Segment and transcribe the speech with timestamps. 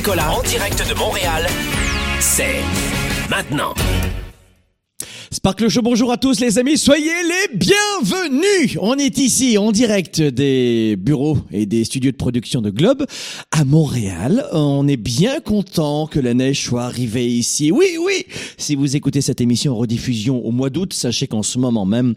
[0.00, 1.46] Nicolas en direct de Montréal,
[2.20, 2.62] c'est
[3.28, 3.74] maintenant.
[5.30, 10.22] Sparkle Show, bonjour à tous les amis, soyez les bienvenus On est ici en direct
[10.22, 13.04] des bureaux et des studios de production de Globe
[13.50, 14.46] à Montréal.
[14.54, 17.70] On est bien content que la neige soit arrivée ici.
[17.70, 18.24] Oui, oui
[18.56, 22.14] Si vous écoutez cette émission en rediffusion au mois d'août, sachez qu'en ce moment même,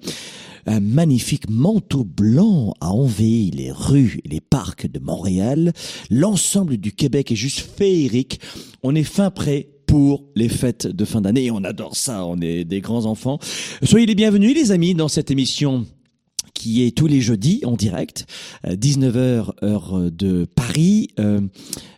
[0.65, 5.73] un magnifique manteau blanc a envahi les rues et les parcs de Montréal.
[6.09, 8.39] L'ensemble du Québec est juste féerique.
[8.83, 11.51] On est fin prêt pour les fêtes de fin d'année.
[11.51, 13.39] On adore ça, on est des grands enfants.
[13.83, 15.85] Soyez les bienvenus les amis dans cette émission
[16.63, 18.25] qui est tous les jeudis en direct,
[18.65, 21.41] 19h heure de Paris, euh,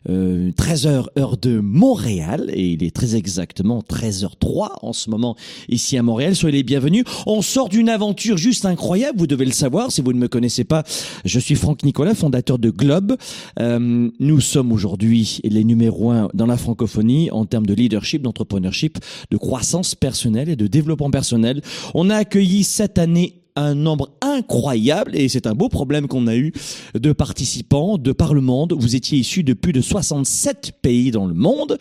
[0.09, 5.35] euh, 13h heure de Montréal, et il est très exactement 13h03 en ce moment
[5.69, 6.35] ici à Montréal.
[6.35, 7.03] Soyez les bienvenus.
[7.27, 10.63] On sort d'une aventure juste incroyable, vous devez le savoir si vous ne me connaissez
[10.63, 10.83] pas.
[11.25, 13.17] Je suis Franck Nicolas, fondateur de Globe.
[13.59, 18.97] Euh, nous sommes aujourd'hui les numéros un dans la francophonie en termes de leadership, d'entrepreneurship,
[19.29, 21.61] de croissance personnelle et de développement personnel.
[21.93, 26.35] On a accueilli cette année un nombre incroyable, et c'est un beau problème qu'on a
[26.35, 26.53] eu,
[26.93, 28.73] de participants de par le monde.
[28.77, 31.77] Vous étiez issus de plus de 67 pays dans le monde.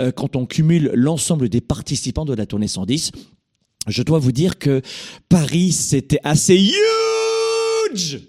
[0.00, 3.12] Euh, quand on cumule l'ensemble des participants de la tournée 110,
[3.86, 4.82] je dois vous dire que
[5.28, 6.56] Paris, c'était assez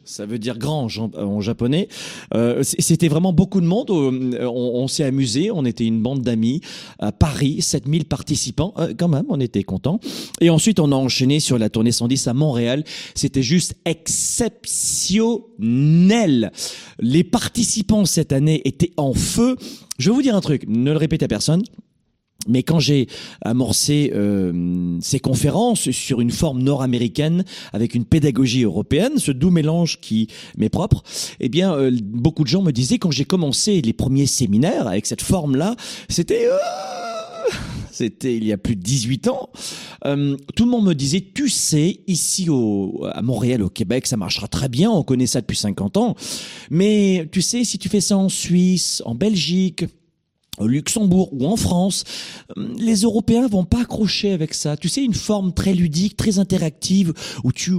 [0.05, 1.87] ça veut dire grand en, en japonais.
[2.33, 3.91] Euh, C'était vraiment beaucoup de monde.
[3.91, 5.51] On, on s'est amusé.
[5.51, 6.61] On était une bande d'amis
[6.99, 8.73] à Paris, 7000 participants.
[8.77, 9.99] Euh, quand même, on était contents.
[10.41, 12.83] Et ensuite, on a enchaîné sur la tournée 110 à Montréal.
[13.15, 16.51] C'était juste exceptionnel.
[16.99, 19.55] Les participants cette année étaient en feu.
[19.97, 20.65] Je vais vous dire un truc.
[20.67, 21.63] Ne le répétez à personne.
[22.47, 23.07] Mais quand j'ai
[23.41, 29.99] amorcé euh, ces conférences sur une forme nord-américaine avec une pédagogie européenne, ce doux mélange
[29.99, 30.27] qui
[30.57, 31.03] m'est propre,
[31.41, 35.05] eh bien, euh, beaucoup de gens me disaient quand j'ai commencé les premiers séminaires avec
[35.05, 35.75] cette forme-là,
[36.07, 36.57] c'était euh,
[37.91, 39.49] c'était il y a plus de 18 ans.
[40.05, 44.15] Euh, tout le monde me disait, tu sais, ici au, à Montréal, au Québec, ça
[44.15, 46.15] marchera très bien, on connaît ça depuis 50 ans.
[46.69, 49.83] Mais tu sais, si tu fais ça en Suisse, en Belgique,
[50.59, 52.03] au Luxembourg ou en France,
[52.77, 54.77] les Européens vont pas accrocher avec ça.
[54.77, 57.73] Tu sais, une forme très ludique, très interactive, où tu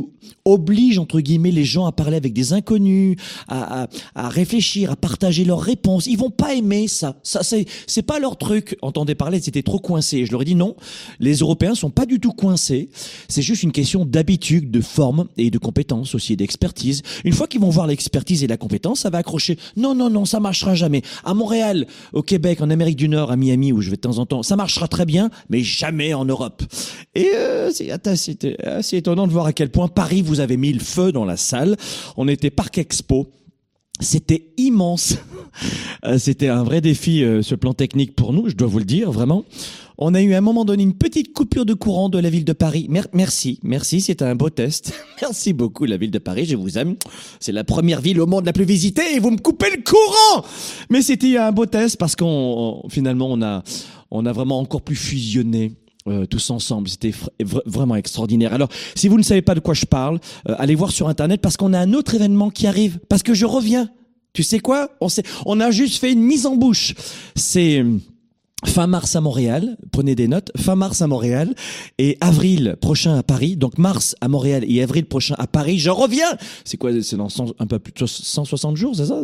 [0.45, 3.17] obliges, entre guillemets, les gens à parler avec des inconnus,
[3.49, 6.07] à, à, à réfléchir, à partager leurs réponses.
[6.07, 7.19] Ils vont pas aimer ça.
[7.23, 8.77] Ça, c'est, c'est pas leur truc.
[8.83, 10.25] Entendez parler, c'était trop coincé.
[10.25, 10.77] Je leur ai dit non.
[11.19, 12.89] Les Européens sont pas du tout coincés.
[13.29, 17.03] C'est juste une question d'habitude, de forme et de compétence aussi, d'expertise.
[17.25, 19.59] Une fois qu'ils vont voir l'expertise et la compétence, ça va accrocher.
[19.77, 21.03] Non, non, non, ça marchera jamais.
[21.25, 24.19] À Montréal, au Québec, en Amérique du Nord, à Miami, où je vais de temps
[24.19, 26.63] en temps, ça marchera très bien, mais jamais en Europe.
[27.15, 30.81] Et euh, c'est assez, étonnant de voir à quel point Paris vous avez mis le
[30.81, 31.77] feu dans la salle.
[32.17, 33.31] On était Parc Expo.
[34.01, 35.19] C'était immense.
[36.19, 39.13] C'était un vrai défi, euh, ce plan technique pour nous, je dois vous le dire,
[39.13, 39.45] vraiment.
[40.03, 42.47] On a eu à un moment donné une petite coupure de courant de la ville
[42.47, 42.87] de Paris.
[42.89, 44.95] Mer merci, merci, c'était un beau test.
[45.21, 46.97] merci beaucoup la ville de Paris, je vous aime.
[47.39, 50.47] C'est la première ville au monde la plus visitée et vous me coupez le courant.
[50.89, 53.63] Mais c'était un beau test parce qu'on finalement on a
[54.11, 55.73] on a vraiment encore plus fusionné.
[56.09, 56.89] Euh, tous ensemble.
[56.89, 58.55] C'était vr vraiment extraordinaire.
[58.55, 60.19] Alors, si vous ne savez pas de quoi je parle,
[60.49, 63.01] euh, allez voir sur Internet parce qu'on a un autre événement qui arrive.
[63.11, 63.91] Parce que je reviens.
[64.33, 64.89] Tu sais quoi?
[65.03, 65.09] On,
[65.45, 66.95] on a juste fait une mise en bouche.
[67.35, 67.85] C'est
[68.65, 71.55] fin mars à Montréal, prenez des notes, fin mars à Montréal
[71.99, 73.57] et avril prochain à Paris.
[73.57, 76.37] Donc mars à Montréal et avril prochain à Paris, je reviens.
[76.65, 79.23] C'est quoi C'est dans 100, un peu plus de 160 jours, c'est ça?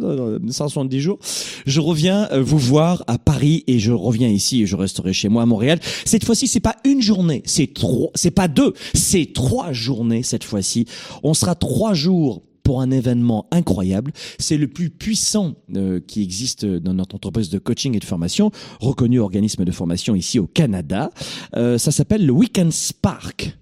[0.48, 1.18] 170 jours?
[1.66, 5.42] Je reviens vous voir à Paris et je reviens ici et je resterai chez moi
[5.42, 5.80] à Montréal.
[6.04, 10.44] Cette fois-ci, c'est pas une journée, c'est trois, c'est pas deux, c'est trois journées cette
[10.44, 10.86] fois-ci.
[11.22, 14.10] On sera trois jours pour un événement incroyable.
[14.40, 18.50] C'est le plus puissant euh, qui existe dans notre entreprise de coaching et de formation,
[18.80, 21.12] reconnu organisme de formation ici au Canada.
[21.54, 23.56] Euh, ça s'appelle le Weekend Spark.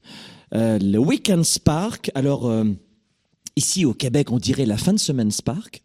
[0.55, 2.11] Euh, le Weekend Spark.
[2.15, 2.51] Alors
[3.57, 5.81] Ici au Québec, on dirait la fin de semaine Spark,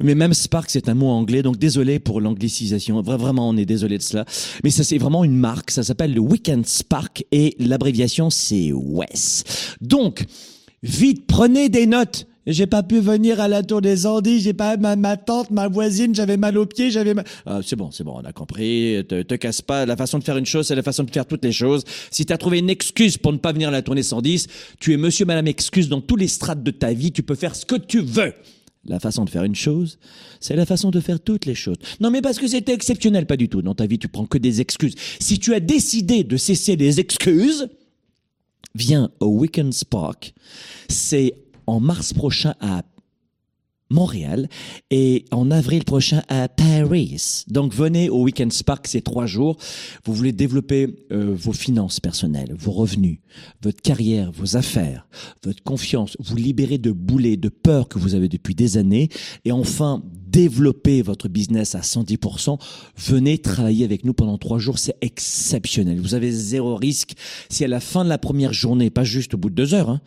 [0.00, 3.02] mais même Spark c'est un mot anglais, donc désolé pour l'anglicisation.
[3.02, 4.24] Vraiment, on est désolé de cela.
[4.62, 5.72] Mais ça c'est vraiment une marque.
[5.72, 9.42] Ça s'appelle le Weekend Spark et l'abréviation c'est WES.
[9.80, 10.26] Donc
[10.84, 12.28] vite, prenez des notes.
[12.50, 15.68] J'ai pas pu venir à la tour des Andes, j'ai pas ma, ma tante, ma
[15.68, 17.26] voisine, j'avais mal aux pieds, j'avais mal...
[17.44, 19.04] Ah, c'est bon, c'est bon, on a compris.
[19.06, 19.84] Te, te casse pas.
[19.84, 21.84] La façon de faire une chose, c'est la façon de faire toutes les choses.
[22.10, 24.46] Si tu as trouvé une excuse pour ne pas venir à la tournée 110,
[24.80, 27.54] tu es monsieur, madame excuse dans tous les strates de ta vie, tu peux faire
[27.54, 28.32] ce que tu veux.
[28.86, 29.98] La façon de faire une chose,
[30.40, 31.76] c'est la façon de faire toutes les choses.
[32.00, 33.60] Non, mais parce que c'était exceptionnel, pas du tout.
[33.60, 34.94] Dans ta vie, tu prends que des excuses.
[35.20, 37.68] Si tu as décidé de cesser les excuses,
[38.74, 40.32] viens au Weekend Spark.
[40.88, 41.34] C'est
[41.68, 42.82] en mars prochain à
[43.90, 44.48] Montréal
[44.90, 47.44] et en avril prochain à Paris.
[47.48, 49.56] Donc venez au Weekend Spark ces trois jours.
[50.04, 53.18] Vous voulez développer euh, vos finances personnelles, vos revenus,
[53.62, 55.08] votre carrière, vos affaires,
[55.42, 59.08] votre confiance, vous libérer de boulets, de peurs que vous avez depuis des années
[59.44, 60.02] et enfin
[60.38, 62.60] développer votre business à 110%,
[62.96, 64.78] venez travailler avec nous pendant trois jours.
[64.78, 66.00] C'est exceptionnel.
[66.00, 67.14] Vous avez zéro risque.
[67.50, 69.90] Si à la fin de la première journée, pas juste au bout de deux heures,
[69.90, 70.00] hein,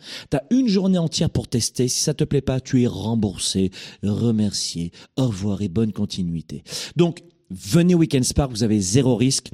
[0.50, 1.86] une journée entière pour tester.
[1.86, 4.90] Si ça te plaît pas, tu es remboursé, remercié.
[5.18, 6.64] Au revoir et bonne continuité.
[6.96, 7.20] Donc,
[7.50, 9.50] venez Weekend Spark, vous avez zéro risque.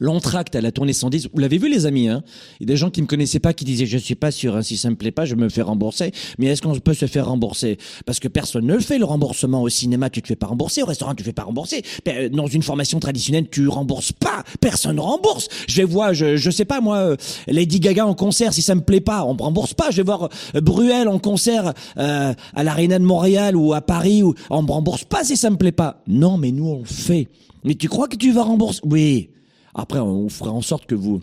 [0.00, 2.22] L'entracte à la tournée 110, vous l'avez vu les amis, hein?
[2.60, 4.56] Il y a des gens qui me connaissaient pas qui disaient je suis pas sûr,
[4.56, 6.12] hein, si ça me plaît pas, je me fais rembourser.
[6.38, 7.78] Mais est-ce qu'on peut se faire rembourser?
[8.06, 10.82] Parce que personne ne le fait le remboursement au cinéma, tu te fais pas rembourser,
[10.82, 11.82] au restaurant tu te fais pas rembourser.
[12.08, 15.48] Euh, dans une formation traditionnelle, tu rembourses pas, personne rembourse.
[15.68, 17.16] Je vais voir, je je sais pas moi, euh,
[17.46, 19.90] Lady Gaga en concert, si ça me plaît pas, on me rembourse pas.
[19.90, 24.22] Je vais voir euh, Bruel en concert euh, à l'Arena de Montréal ou à Paris,
[24.22, 26.02] ou on me rembourse pas si ça me plaît pas.
[26.06, 27.28] Non, mais nous on le fait.
[27.64, 28.80] Mais tu crois que tu vas rembourser?
[28.84, 29.30] Oui.
[29.78, 31.20] Après, on fera en sorte que vous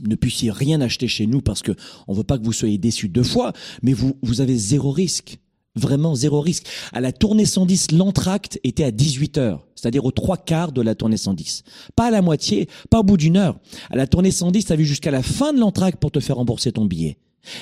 [0.00, 1.72] ne puissiez rien acheter chez nous parce que
[2.06, 3.52] on veut pas que vous soyez déçus deux fois,
[3.82, 5.38] mais vous, vous avez zéro risque.
[5.74, 6.66] Vraiment zéro risque.
[6.92, 10.94] À la tournée 110, l'entracte était à 18 heures, c'est-à-dire aux trois quarts de la
[10.94, 11.64] tournée 110.
[11.96, 13.58] Pas à la moitié, pas au bout d'une heure.
[13.90, 16.36] À la tournée 110, tu as vu jusqu'à la fin de l'entracte pour te faire
[16.36, 17.18] rembourser ton billet.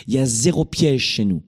[0.07, 1.43] Il y a zéro piège chez nous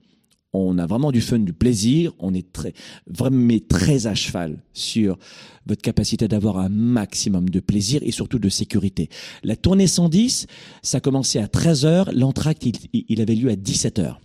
[0.53, 2.73] on a vraiment du fun, du plaisir, on est très,
[3.07, 5.17] vraiment très à cheval sur
[5.65, 9.09] votre capacité d'avoir un maximum de plaisir et surtout de sécurité.
[9.43, 10.47] La tournée 110,
[10.81, 14.15] ça a commencé à 13h, l'entracte, il, avait lieu à 17h.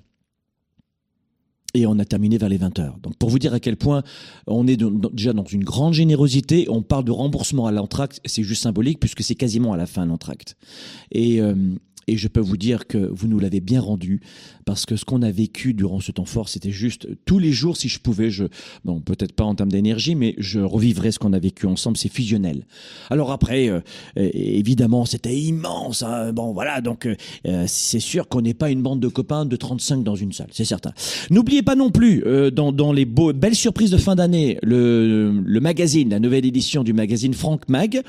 [1.75, 3.01] Et on a terminé vers les 20h.
[3.03, 4.03] Donc pour vous dire à quel point
[4.47, 4.83] on est
[5.13, 9.23] déjà dans une grande générosité, on parle de remboursement à l'entracte, c'est juste symbolique puisque
[9.23, 10.57] c'est quasiment à la fin l'entracte.
[11.13, 11.55] Et, euh,
[12.09, 14.21] et je peux vous dire que vous nous l'avez bien rendu
[14.65, 17.77] parce que ce qu'on a vécu durant ce temps fort, c'était juste tous les jours,
[17.77, 18.45] si je pouvais, je,
[18.85, 21.97] bon, peut-être pas en termes d'énergie, mais je revivrais ce qu'on a vécu ensemble.
[21.97, 22.67] C'est fusionnel.
[23.11, 23.81] Alors après, euh,
[24.17, 26.03] évidemment, c'était immense.
[26.03, 26.33] Hein.
[26.33, 26.81] Bon, voilà.
[26.81, 30.33] Donc, euh, c'est sûr qu'on n'est pas une bande de copains de 35 dans une
[30.33, 30.49] salle.
[30.51, 30.93] C'est certain.
[31.31, 35.31] N'oubliez pas non plus, euh, dans, dans les beaux, belles surprises de fin d'année, le,
[35.45, 38.03] le magazine, la nouvelle édition du magazine Frank Mag.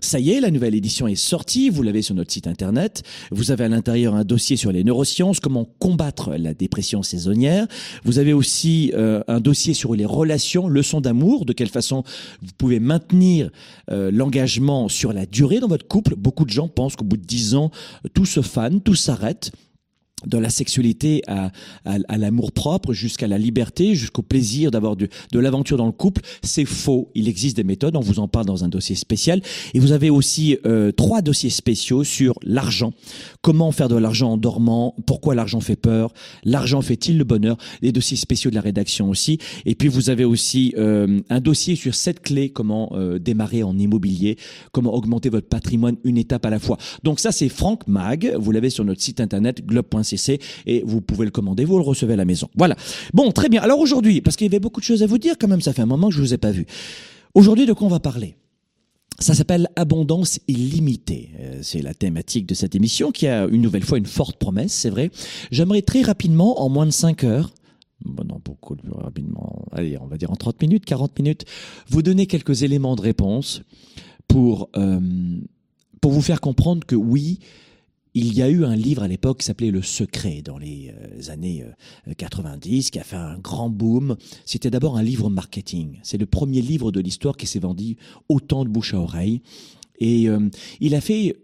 [0.00, 3.02] Ça y est, la nouvelle édition est sortie, vous l'avez sur notre site internet.
[3.32, 7.66] Vous avez à l'intérieur un dossier sur les neurosciences, comment combattre la dépression saisonnière.
[8.04, 12.04] Vous avez aussi euh, un dossier sur les relations, leçons d'amour, de quelle façon
[12.42, 13.50] vous pouvez maintenir
[13.90, 16.14] euh, l'engagement sur la durée dans votre couple.
[16.14, 17.72] Beaucoup de gens pensent qu'au bout de dix ans,
[18.14, 19.50] tout se fane, tout s'arrête
[20.26, 21.50] de la sexualité à,
[21.84, 26.22] à, l'amour propre jusqu'à la liberté, jusqu'au plaisir d'avoir de, de l'aventure dans le couple,
[26.42, 27.10] c'est faux.
[27.14, 29.40] Il existe des méthodes, on vous en parle dans un dossier spécial.
[29.74, 32.92] Et vous avez aussi euh, trois dossiers spéciaux sur l'argent.
[33.42, 34.96] Comment faire de l'argent en dormant?
[35.06, 36.12] Pourquoi l'argent fait peur?
[36.44, 37.56] L'argent fait-il le bonheur?
[37.80, 39.38] Les dossiers spéciaux de la rédaction aussi.
[39.66, 43.78] Et puis vous avez aussi euh, un dossier sur sept clés, comment euh, démarrer en
[43.78, 44.36] immobilier,
[44.72, 46.76] comment augmenter votre patrimoine une étape à la fois?
[47.04, 50.07] Donc ça c'est Franck Mag, vous l'avez sur notre site internet globe.com
[50.66, 52.48] et vous pouvez le commander, vous le recevez à la maison.
[52.56, 52.76] Voilà.
[53.12, 53.62] Bon, très bien.
[53.62, 55.72] Alors aujourd'hui, parce qu'il y avait beaucoup de choses à vous dire quand même, ça
[55.72, 56.66] fait un moment que je vous ai pas vu.
[57.34, 58.36] Aujourd'hui, de quoi on va parler?
[59.20, 61.30] Ça s'appelle Abondance illimitée.
[61.40, 64.72] Euh, c'est la thématique de cette émission qui a une nouvelle fois une forte promesse,
[64.72, 65.10] c'est vrai.
[65.50, 67.52] J'aimerais très rapidement, en moins de 5 heures,
[68.04, 71.44] bon non, beaucoup plus rapidement, allez, on va dire en 30 minutes, 40 minutes,
[71.88, 73.62] vous donner quelques éléments de réponse
[74.28, 75.00] pour, euh,
[76.00, 77.40] pour vous faire comprendre que oui,
[78.14, 81.32] il y a eu un livre à l'époque qui s'appelait Le Secret dans les euh,
[81.32, 81.64] années
[82.16, 84.16] 90 euh, qui a fait un grand boom.
[84.44, 85.98] C'était d'abord un livre marketing.
[86.02, 87.96] C'est le premier livre de l'histoire qui s'est vendu
[88.28, 89.42] autant de bouche à oreille.
[89.98, 90.48] Et euh,
[90.80, 91.36] il a fait...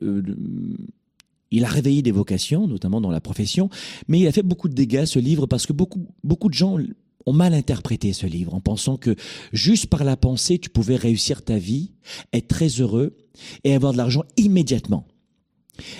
[1.50, 3.68] il a réveillé des vocations, notamment dans la profession,
[4.09, 6.78] mais il a fait beaucoup de dégâts ce livre parce que beaucoup, beaucoup de gens
[7.26, 9.16] ont mal interprété ce livre en pensant que
[9.52, 11.92] juste par la pensée, tu pouvais réussir ta vie,
[12.33, 13.16] être très heureux
[13.64, 15.06] et avoir de l'argent immédiatement.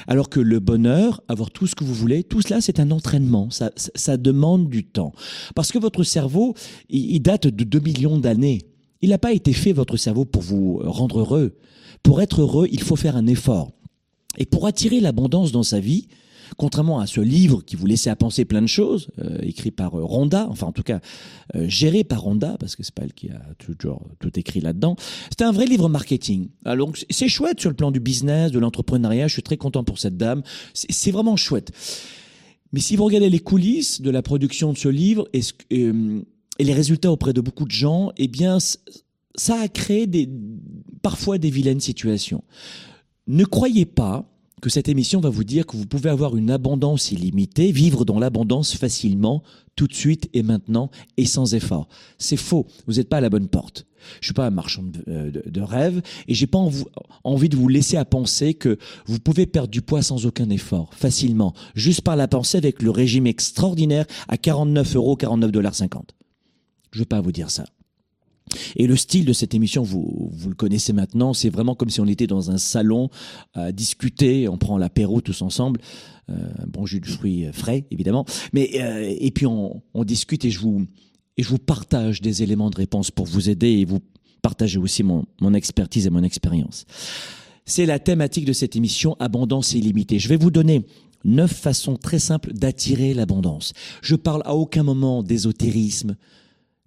[0.07, 3.50] Alors que le bonheur, avoir tout ce que vous voulez, tout cela, c'est un entraînement.
[3.50, 5.12] Ça, ça, demande du temps.
[5.54, 6.54] Parce que votre cerveau,
[6.88, 8.62] il, il date de 2 millions d'années.
[9.02, 11.57] Il n'a pas été fait, votre cerveau, pour vous rendre heureux.
[12.02, 13.73] Pour être heureux, il faut faire un effort.
[14.38, 16.09] Et pour attirer l'abondance dans sa vie,
[16.56, 19.99] contrairement à ce livre qui vous laissait à penser plein de choses, euh, écrit par
[19.99, 21.00] euh, Rhonda, enfin en tout cas
[21.54, 24.96] euh, géré par Rhonda, parce que c'est pas elle qui a tout écrit là-dedans.
[25.30, 26.49] C'était un vrai livre marketing.
[26.64, 29.28] Alors c'est chouette sur le plan du business, de l'entrepreneuriat.
[29.28, 30.42] Je suis très content pour cette dame.
[30.73, 31.70] C'est vraiment chouette.
[32.73, 35.40] Mais si vous regardez les coulisses de la production de ce livre et,
[36.61, 38.58] les résultats auprès de beaucoup de gens, eh bien
[39.37, 40.08] ça a créé
[41.02, 42.44] parfois des vilaines situations.
[43.26, 44.34] Ne croyez pas
[44.64, 48.18] que cette émission va vous dire que vous pouvez avoir une abondance illimitée, vivre dans
[48.18, 49.42] l'abondance facilement,
[49.76, 51.87] tout de suite et maintenant et sans effort.
[52.16, 52.66] C'est faux.
[52.87, 53.85] Vous n'êtes pas à la bonne porte.
[54.23, 56.66] Je suis pas un marchand de, euh, de, de rêve et j'ai pas
[57.25, 60.94] envie de vous laisser à penser que vous pouvez perdre du poids sans aucun effort,
[60.94, 66.14] facilement, juste par la pensée avec le régime extraordinaire à 49 euros, 49 dollars 50.
[66.90, 67.66] Je veux pas vous dire ça.
[68.76, 72.00] Et le style de cette émission, vous, vous le connaissez maintenant, c'est vraiment comme si
[72.00, 73.11] on était dans un salon
[73.54, 75.80] à discuter, on prend l'apéro tous ensemble,
[76.30, 76.34] euh,
[76.66, 80.58] bon jus de fruits frais évidemment, mais euh, et puis on, on, discute et je
[80.61, 80.87] vous
[81.37, 84.00] et je vous partage des éléments de réponse pour vous aider et vous
[84.40, 86.84] partager aussi mon, mon expertise et mon expérience.
[87.66, 90.18] C'est la thématique de cette émission Abondance illimitée.
[90.18, 90.84] Je vais vous donner
[91.25, 93.73] neuf façons très simples d'attirer l'abondance.
[94.02, 96.16] Je parle à aucun moment d'ésotérisme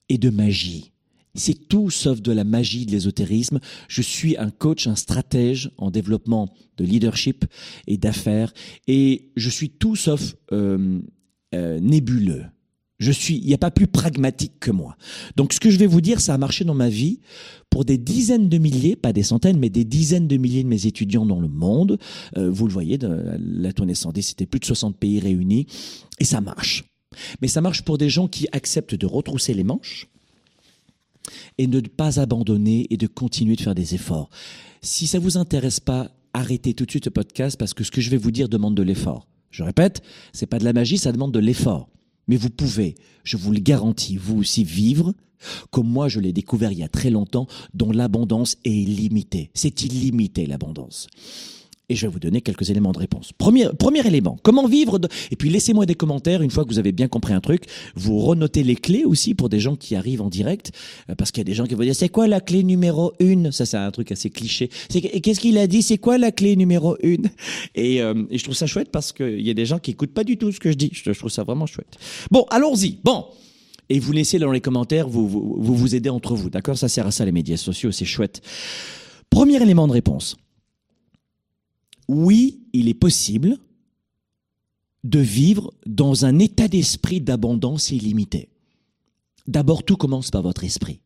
[0.10, 0.92] et de magie.
[1.38, 3.60] C'est tout sauf de la magie de l'ésotérisme.
[3.88, 7.46] Je suis un coach, un stratège en développement de leadership
[7.86, 8.54] et d'affaires
[8.88, 11.00] et je suis tout sauf euh,
[11.54, 12.46] euh, nébuleux.
[13.00, 14.98] Je suis, il n'y a pas plus pragmatique que moi.
[15.36, 17.20] Donc, ce que je vais vous dire, ça a marché dans ma vie
[17.70, 20.88] pour des dizaines de milliers, pas des centaines, mais des dizaines de milliers de mes
[20.88, 22.00] étudiants dans le monde.
[22.38, 25.68] Euh, vous le voyez, la tournée 110, c'était plus de 60 pays réunis,
[26.20, 26.86] et ça marche.
[27.42, 30.08] Mais ça marche pour des gens qui acceptent de retrousser les manches,
[31.58, 34.30] et ne pas abandonner et de continuer de faire des efforts.
[34.82, 38.02] Si ça vous intéresse pas, arrêtez tout de suite ce podcast parce que ce que
[38.02, 39.28] je vais vous dire demande de l'effort.
[39.50, 40.02] Je répète,
[40.34, 41.90] c'est pas de la magie, ça demande de l'effort.
[42.28, 45.14] Mais vous pouvez, je vous le garantis, vous aussi vivre
[45.72, 49.52] comme moi je l'ai découvert il y a très longtemps, dont l'abondance est illimitée.
[49.54, 51.08] C'est illimité l'abondance.
[51.90, 53.32] Et je vais vous donner quelques éléments de réponse.
[53.38, 55.08] Premier, premier élément, comment vivre de...
[55.32, 57.64] Et puis laissez-moi des commentaires une fois que vous avez bien compris un truc.
[57.96, 60.74] Vous renotez les clés aussi pour des gens qui arrivent en direct.
[61.10, 63.14] Euh, parce qu'il y a des gens qui vont dire, c'est quoi la clé numéro
[63.20, 63.54] une?
[63.54, 64.70] Ça, c'est un truc assez cliché.
[64.90, 65.82] Qu'est-ce qu'il a dit?
[65.82, 67.30] C'est quoi la clé numéro une?
[67.76, 70.14] Et, euh, et, je trouve ça chouette parce qu'il y a des gens qui écoutent
[70.14, 70.90] pas du tout ce que je dis.
[70.92, 71.98] Je, je trouve ça vraiment chouette.
[72.32, 72.98] Bon, allons-y.
[73.02, 73.28] Bon.
[73.90, 76.50] Et vous laissez dans les commentaires, vous vous, vous, vous aidez entre vous.
[76.50, 76.78] D'accord?
[76.78, 78.42] Ça sert à ça les médias sociaux, c'est chouette.
[79.30, 80.36] Premier élément de réponse
[82.08, 83.58] oui, il est possible
[85.04, 88.50] de vivre dans un état d'esprit d'abondance illimitée.
[89.48, 91.00] D'abord, tout commence par votre esprit.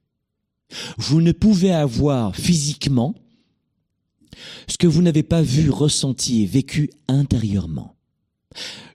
[0.97, 3.15] Vous ne pouvez avoir physiquement
[4.67, 7.95] ce que vous n'avez pas vu, ressenti et vécu intérieurement.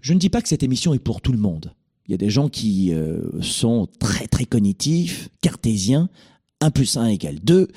[0.00, 1.72] Je ne dis pas que cette émission est pour tout le monde.
[2.06, 6.08] Il y a des gens qui euh, sont très très cognitifs, cartésiens,
[6.60, 7.68] 1 plus 1 égale 2,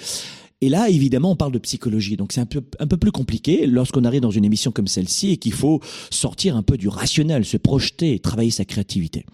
[0.62, 3.66] et là, évidemment, on parle de psychologie, donc c'est un peu, un peu plus compliqué
[3.66, 7.46] lorsqu'on arrive dans une émission comme celle-ci et qu'il faut sortir un peu du rationnel,
[7.46, 9.26] se projeter et travailler sa créativité.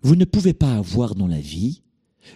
[0.00, 1.82] Vous ne pouvez pas avoir dans la vie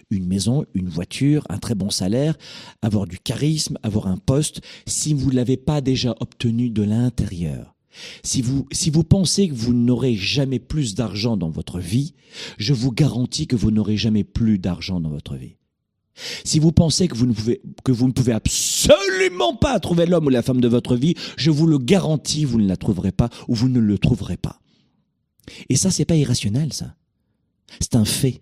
[0.09, 2.35] une maison, une voiture, un très bon salaire,
[2.81, 7.75] avoir du charisme, avoir un poste, si vous ne l'avez pas déjà obtenu de l'intérieur.
[8.23, 12.13] Si vous, si vous pensez que vous n'aurez jamais plus d'argent dans votre vie,
[12.57, 15.57] je vous garantis que vous n'aurez jamais plus d'argent dans votre vie.
[16.43, 20.27] Si vous pensez que vous ne pouvez, que vous ne pouvez absolument pas trouver l'homme
[20.27, 23.29] ou la femme de votre vie, je vous le garantis, vous ne la trouverez pas
[23.47, 24.59] ou vous ne le trouverez pas.
[25.69, 26.95] Et ça, c'est pas irrationnel, ça.
[27.79, 28.41] C'est un fait.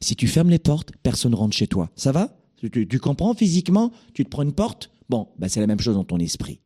[0.00, 1.90] Si tu fermes les portes, personne rentre chez toi.
[1.96, 2.36] Ça va?
[2.72, 3.92] Tu, comprends physiquement?
[4.14, 4.90] Tu te prends une porte?
[5.10, 6.60] Bon, ben c'est la même chose dans ton esprit.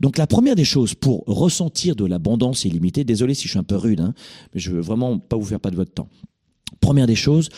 [0.00, 3.64] Donc la première des choses pour ressentir de l'abondance illimitée, désolé si je suis un
[3.64, 4.14] peu rude, hein,
[4.54, 6.08] mais je veux vraiment pas vous faire pas de votre temps.
[6.80, 7.48] Première des choses,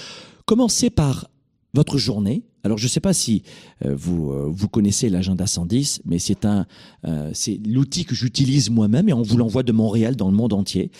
[0.47, 1.29] commencez par
[1.75, 2.45] votre journée.
[2.63, 3.43] Alors je ne sais pas si
[3.85, 6.67] euh, vous euh, vous connaissez l'agenda 110, mais c'est un
[7.05, 10.55] euh, c'est l'outil que j'utilise moi-même et on vous l'envoie de Montréal dans le monde
[10.55, 10.91] entier.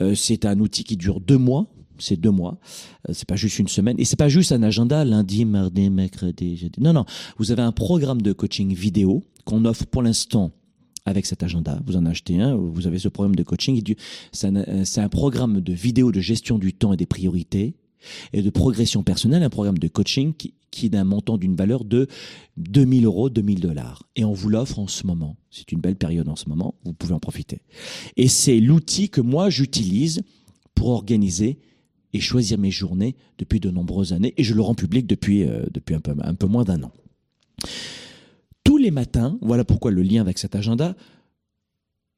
[0.00, 1.66] Euh, c'est un outil qui dure deux mois.
[1.98, 2.58] C'est deux mois.
[3.12, 6.80] C'est pas juste une semaine et c'est pas juste un agenda lundi, mardi, mercredi, jeudi.
[6.80, 7.04] Non non,
[7.36, 10.52] vous avez un programme de coaching vidéo qu'on offre pour l'instant
[11.04, 11.78] avec cet agenda.
[11.84, 13.82] Vous en achetez un, vous avez ce programme de coaching.
[14.32, 14.64] C'est un,
[14.96, 17.74] un programme de vidéo de gestion du temps et des priorités
[18.32, 20.54] et de progression personnelle, un programme de coaching qui,
[20.86, 22.06] est d'un montant d'une valeur de
[22.56, 24.04] 2000 euros, 2000 dollars.
[24.16, 25.36] Et on vous l'offre en ce moment.
[25.50, 27.60] C'est une belle période en ce moment, vous pouvez en profiter.
[28.16, 30.22] Et c'est l'outil que moi j'utilise
[30.74, 31.58] pour organiser
[32.12, 35.64] et choisir mes journées depuis de nombreuses années, et je le rends public depuis, euh,
[35.72, 36.92] depuis un, peu, un peu moins d'un an.
[38.64, 40.96] Tous les matins, voilà pourquoi le lien avec cet agenda,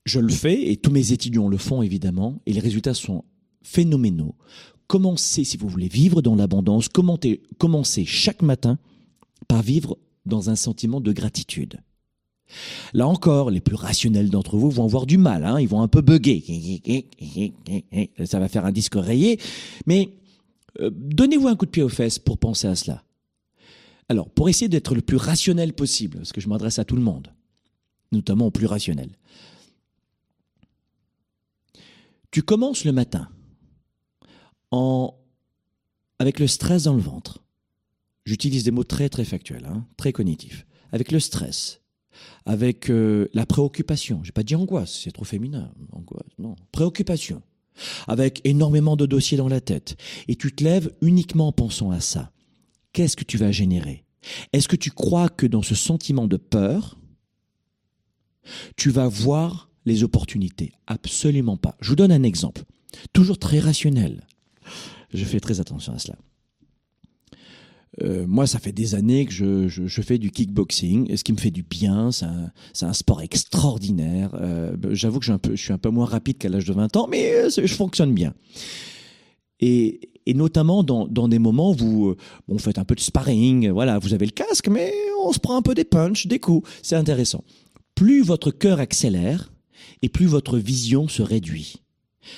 [0.04, 3.24] je le fais, et tous mes étudiants le font évidemment, et les résultats sont
[3.62, 4.34] phénoménaux.
[4.86, 8.78] Commencez, si vous voulez vivre dans l'abondance, commencez chaque matin
[9.48, 11.80] par vivre dans un sentiment de gratitude.
[12.92, 15.88] Là encore, les plus rationnels d'entre vous vont avoir du mal, hein, ils vont un
[15.88, 16.44] peu bugger.
[18.24, 19.40] Ça va faire un disque rayé,
[19.86, 20.14] mais
[20.80, 23.02] euh, donnez-vous un coup de pied aux fesses pour penser à cela.
[24.08, 27.02] Alors, pour essayer d'être le plus rationnel possible, parce que je m'adresse à tout le
[27.02, 27.32] monde,
[28.10, 29.16] notamment aux plus rationnels,
[32.30, 33.28] tu commences le matin
[36.18, 37.44] avec le stress dans le ventre.
[38.24, 40.66] J'utilise des mots très très factuels, hein, très cognitifs.
[40.92, 41.80] Avec le stress,
[42.44, 44.22] avec euh, la préoccupation.
[44.22, 45.72] J'ai pas dit angoisse, c'est trop féminin.
[45.92, 46.54] Angoisse, non.
[46.70, 47.42] Préoccupation.
[48.06, 49.96] Avec énormément de dossiers dans la tête.
[50.28, 52.30] Et tu te lèves uniquement en pensant à ça.
[52.92, 54.04] Qu'est-ce que tu vas générer?
[54.52, 56.98] Est-ce que tu crois que dans ce sentiment de peur,
[58.76, 60.72] tu vas voir les opportunités?
[60.86, 61.76] Absolument pas.
[61.80, 62.62] Je vous donne un exemple.
[63.12, 64.26] Toujours très rationnel.
[65.12, 66.16] Je fais très attention à cela.
[68.00, 71.50] Euh, moi, ça fait des années que je, fais du kickboxing, ce qui me fait
[71.50, 72.10] du bien.
[72.10, 74.30] C'est un, sport extraordinaire.
[74.34, 77.32] Euh, J'avoue que je suis, un peu, moins rapide qu'à l'âge de 20 ans, mais
[77.32, 78.32] euh, je fonctionne bien.
[79.60, 80.00] Et,
[80.34, 82.16] notamment dans, des moments où bon,
[82.48, 84.92] vous faites un peu de sparring, voilà, vous avez le casque, mais
[85.24, 86.68] on se prend un peu des punches, des coups.
[86.82, 87.44] C'est intéressant.
[87.94, 89.52] Plus votre cœur accélère,
[90.02, 91.81] et plus votre vision se réduit.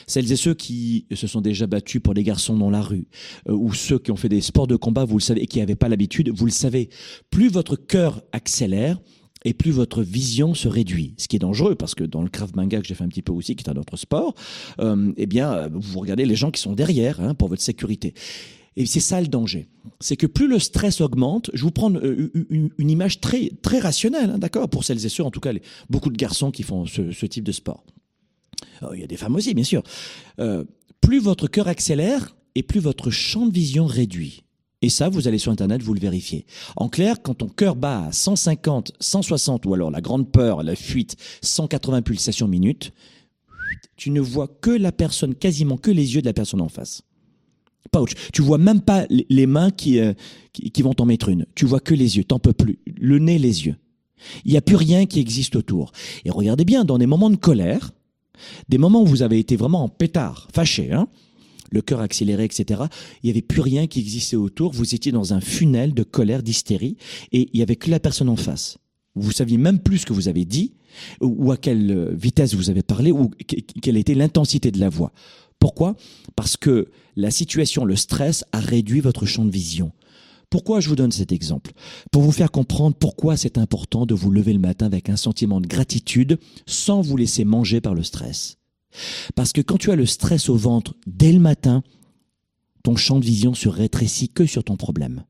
[0.06, 3.06] Celles et ceux qui se sont déjà battus pour des garçons dans la rue,
[3.48, 5.58] euh, ou ceux qui ont fait des sports de combat, vous le savez, et qui
[5.58, 6.88] n'avaient pas l'habitude, vous le savez,
[7.30, 9.00] plus votre cœur accélère,
[9.44, 11.14] et plus votre vision se réduit.
[11.18, 13.22] Ce qui est dangereux, parce que dans le Krav Maga que j'ai fait un petit
[13.22, 14.34] peu aussi, qui est un autre sport,
[14.80, 18.14] euh, eh bien, vous regardez les gens qui sont derrière hein, pour votre sécurité.
[18.76, 19.68] Et c'est ça le danger.
[20.00, 24.30] C'est que plus le stress augmente, je vous prends euh, une, image très, très rationnelle,
[24.30, 26.86] hein, d'accord, pour celles et ceux, en tout cas, les, beaucoup de garçons qui font
[26.86, 27.84] ce type de sport.
[28.82, 29.82] Oh, il y a des femmes aussi, bien sûr.
[30.40, 30.64] Euh,
[31.00, 34.44] plus votre cœur accélère et plus votre champ de vision réduit.
[34.82, 36.44] Et ça, vous allez sur Internet, vous le vérifiez.
[36.76, 40.76] En clair, quand ton cœur bat à 150, 160 ou alors la grande peur, la
[40.76, 42.92] fuite, 180 pulsations minutes,
[43.96, 47.02] tu ne vois que la personne, quasiment que les yeux de la personne en face.
[47.94, 48.14] Autre.
[48.32, 50.14] Tu vois même pas les mains qui, euh,
[50.52, 51.46] qui, qui, vont t'en mettre une.
[51.54, 52.78] Tu vois que les yeux, t'en peux plus.
[52.86, 53.76] Le nez, les yeux.
[54.44, 55.92] Il n'y a plus rien qui existe autour.
[56.24, 57.92] Et regardez bien, dans des moments de colère,
[58.68, 61.08] des moments où vous avez été vraiment en pétard, fâché, hein
[61.74, 62.82] le cœur accéléré, etc.
[63.22, 64.72] Il n'y avait plus rien qui existait autour.
[64.72, 66.96] Vous étiez dans un funnel de colère, d'hystérie,
[67.32, 68.78] et il n'y avait que la personne en face.
[69.16, 70.74] Vous saviez même plus ce que vous avez dit,
[71.20, 73.30] ou à quelle vitesse vous avez parlé, ou
[73.82, 75.12] quelle était l'intensité de la voix.
[75.58, 75.96] Pourquoi?
[76.36, 79.92] Parce que la situation, le stress a réduit votre champ de vision.
[80.54, 81.72] Pourquoi je vous donne cet exemple
[82.12, 85.60] Pour vous faire comprendre pourquoi c'est important de vous lever le matin avec un sentiment
[85.60, 88.56] de gratitude sans vous laisser manger par le stress.
[89.34, 91.82] Parce que quand tu as le stress au ventre dès le matin,
[92.84, 95.24] ton champ de vision se rétrécit que sur ton problème.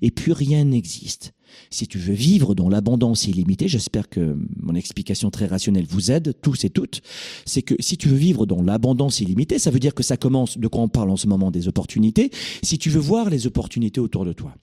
[0.00, 1.34] Et puis rien n'existe.
[1.70, 6.34] Si tu veux vivre dans l'abondance illimitée, j'espère que mon explication très rationnelle vous aide,
[6.42, 7.00] tous et toutes,
[7.46, 10.58] c'est que si tu veux vivre dans l'abondance illimitée, ça veut dire que ça commence,
[10.58, 12.30] de quoi on parle en ce moment, des opportunités,
[12.62, 14.54] si tu veux voir les opportunités autour de toi,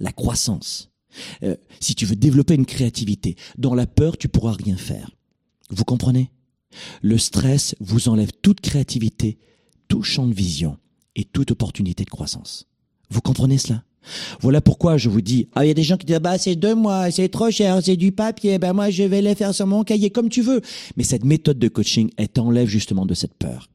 [0.00, 0.90] la croissance,
[1.42, 5.10] euh, si tu veux développer une créativité, dans la peur, tu pourras rien faire.
[5.70, 6.30] Vous comprenez?
[7.02, 9.38] Le stress vous enlève toute créativité,
[9.88, 10.78] tout champ de vision
[11.14, 12.66] et toute opportunité de croissance.
[13.10, 13.84] Vous comprenez cela?
[14.40, 16.56] Voilà pourquoi je vous dis, ah, il y a des gens qui disent, bah, c'est
[16.56, 19.66] deux mois, c'est trop cher, c'est du papier, ben, moi, je vais les faire sur
[19.66, 20.60] mon cahier comme tu veux.
[20.96, 23.68] Mais cette méthode de coaching, elle t'enlève justement de cette peur.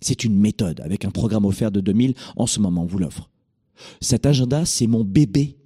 [0.00, 2.14] C'est une méthode avec un programme offert de 2000.
[2.36, 3.28] En ce moment, on vous l'offre.
[4.00, 5.56] Cet agenda, c'est mon bébé.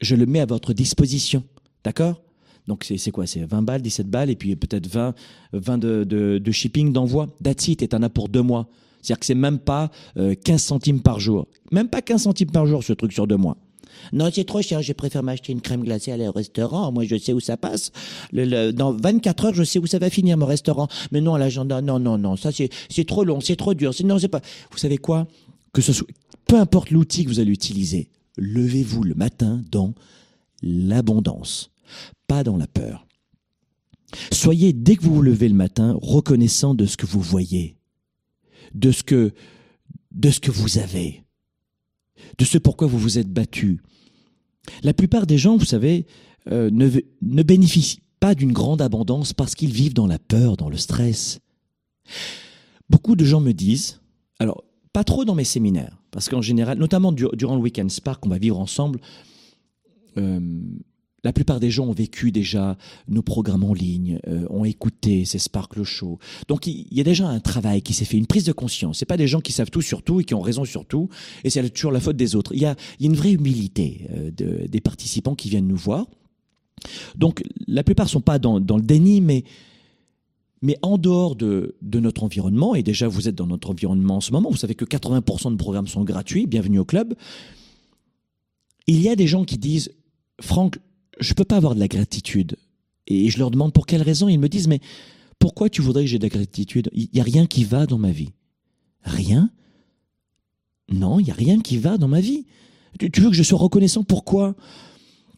[0.00, 1.44] Je le mets à votre disposition.
[1.84, 2.22] D'accord?
[2.66, 3.26] Donc, c'est quoi?
[3.26, 5.14] C'est 20 balles, 17 balles, et puis peut-être 20,
[5.52, 6.04] 20 de,
[6.38, 7.28] de, shipping, d'envoi.
[7.42, 8.68] That's it, et t'en as pour deux mois.
[9.02, 11.48] C'est-à-dire que c'est même pas 15 euh, centimes par jour.
[11.70, 13.56] Même pas 15 centimes par jour, ce truc sur deux mois.
[14.12, 14.82] Non, c'est trop cher.
[14.82, 16.92] Je préfère m'acheter une crème glacée à aller au restaurant.
[16.92, 17.92] Moi, je sais où ça passe.
[18.32, 20.88] Le, dans 24 heures, je sais où ça va finir, mon restaurant.
[21.10, 22.36] Mais non, l'agenda, non, non, non.
[22.36, 23.92] Ça, c'est trop long, c'est trop dur.
[24.04, 24.40] Non, c'est pas.
[24.70, 25.26] Vous savez quoi?
[25.72, 26.08] Que ce soit,
[26.46, 29.94] peu importe l'outil que vous allez utiliser, levez-vous le matin dans
[30.62, 31.70] l'abondance,
[32.26, 33.06] pas dans la peur.
[34.30, 37.76] Soyez, dès que vous vous levez le matin, reconnaissant de ce que vous voyez
[38.74, 39.32] de ce que
[40.10, 41.22] de ce que vous avez,
[42.38, 43.80] de ce pourquoi vous vous êtes battu.
[44.82, 46.06] La plupart des gens, vous savez,
[46.50, 46.88] euh, ne,
[47.22, 51.40] ne bénéficient pas d'une grande abondance parce qu'ils vivent dans la peur, dans le stress.
[52.90, 54.00] Beaucoup de gens me disent,
[54.38, 58.28] alors pas trop dans mes séminaires, parce qu'en général, notamment durant le week-end Spark, on
[58.28, 59.00] va vivre ensemble,
[60.18, 60.60] euh,
[61.24, 62.76] la plupart des gens ont vécu déjà
[63.08, 66.18] nos programmes en ligne, euh, ont écouté ces Sparkle Show.
[66.48, 68.98] Donc il y a déjà un travail qui s'est fait, une prise de conscience.
[68.98, 71.08] C'est pas des gens qui savent tout sur tout et qui ont raison sur tout,
[71.44, 72.52] et c'est toujours la faute des autres.
[72.54, 75.76] Il y a, y a une vraie humilité euh, de, des participants qui viennent nous
[75.76, 76.06] voir.
[77.14, 79.44] Donc la plupart sont pas dans, dans le déni, mais
[80.64, 84.20] mais en dehors de, de, notre environnement, et déjà vous êtes dans notre environnement en
[84.20, 87.14] ce moment, vous savez que 80% de programmes sont gratuits, bienvenue au club,
[88.86, 89.92] il y a des gens qui disent,
[90.40, 90.78] Franck,
[91.22, 92.56] je peux pas avoir de la gratitude.
[93.06, 94.28] Et je leur demande pour quelle raison.
[94.28, 94.80] Ils me disent, mais
[95.38, 96.88] pourquoi tu voudrais que j'ai de la gratitude?
[96.92, 98.30] Il n'y a rien qui va dans ma vie.
[99.02, 99.50] Rien?
[100.90, 102.46] Non, il n'y a rien qui va dans ma vie.
[102.98, 104.04] Tu, veux que je sois reconnaissant?
[104.04, 104.54] Pourquoi?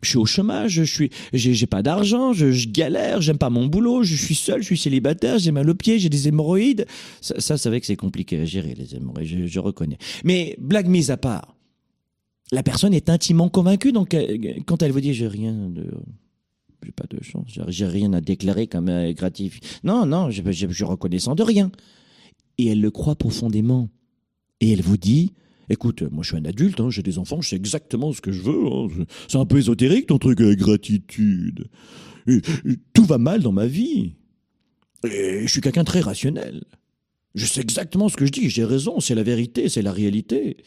[0.03, 3.65] Je suis au chômage, je suis, j'ai, pas d'argent, je, je galère, j'aime pas mon
[3.65, 6.85] boulot, je suis seul, je suis célibataire, j'ai mal aux pieds, j'ai des hémorroïdes.
[7.23, 9.97] Ça, ça c'est vrai que c'est compliqué à gérer les hémorroïdes, je, je reconnais.
[10.23, 11.54] Mais blague mise à part,
[12.53, 13.93] la personne est intimement convaincue.
[13.93, 15.87] Donc, euh, quand elle vous dit j'ai rien de,
[16.85, 19.61] j'ai pas de chance, j'ai rien à déclarer comme euh, gratifié.
[19.83, 21.71] Non, non, je, je, je reconnaissant de rien.
[22.59, 23.89] Et elle le croit profondément.
[24.61, 25.33] Et elle vous dit,
[25.69, 28.33] écoute, moi je suis un adulte, hein, j'ai des enfants, je sais exactement ce que
[28.33, 28.67] je veux.
[28.67, 28.89] Hein.
[29.29, 31.69] C'est un peu ésotérique ton truc avec gratitude.
[32.93, 34.15] tout va mal dans ma vie.
[35.05, 36.65] Et je suis quelqu'un très rationnel.
[37.35, 40.59] Je sais exactement ce que je dis, j'ai raison, c'est la vérité, c'est la réalité.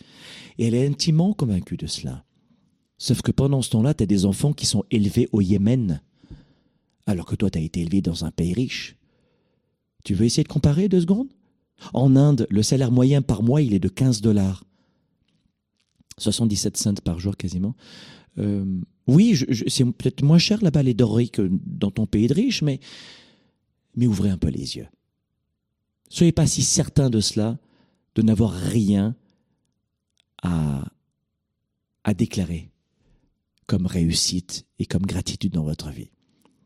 [0.57, 2.25] Et elle est intimement convaincue de cela.
[2.97, 6.01] Sauf que pendant ce temps-là, tu as des enfants qui sont élevés au Yémen,
[7.05, 8.97] alors que toi, tu as été élevé dans un pays riche.
[10.03, 11.29] Tu veux essayer de comparer deux secondes?
[11.93, 14.65] En Inde, le salaire moyen par mois, il est de 15 dollars.
[16.17, 17.75] 77 cents par jour quasiment.
[18.39, 18.65] Euh,
[19.07, 22.79] oui, c'est peut-être moins cher là-bas les dorés que dans ton pays de riche, mais,
[23.95, 24.87] mais ouvrez un peu les yeux.
[26.09, 27.57] Soyez pas si certains de cela,
[28.15, 29.15] de n'avoir rien
[30.41, 30.85] à,
[32.03, 32.69] à déclarer
[33.65, 36.09] comme réussite et comme gratitude dans votre vie.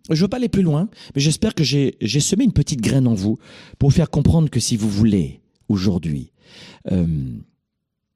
[0.09, 3.07] Je ne veux pas aller plus loin, mais j'espère que j'ai semé une petite graine
[3.07, 3.37] en vous
[3.77, 6.31] pour vous faire comprendre que si vous voulez aujourd'hui
[6.91, 7.37] euh,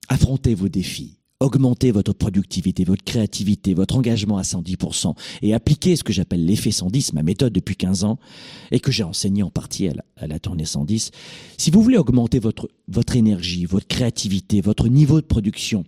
[0.09, 6.03] affronter vos défis, augmenter votre productivité, votre créativité, votre engagement à 110% et appliquer ce
[6.03, 8.19] que j'appelle l'effet 110, ma méthode depuis 15 ans,
[8.71, 11.11] et que j'ai enseigné en partie à la, tournée 110,
[11.57, 15.83] si vous voulez augmenter votre, votre énergie, votre créativité, votre niveau de production,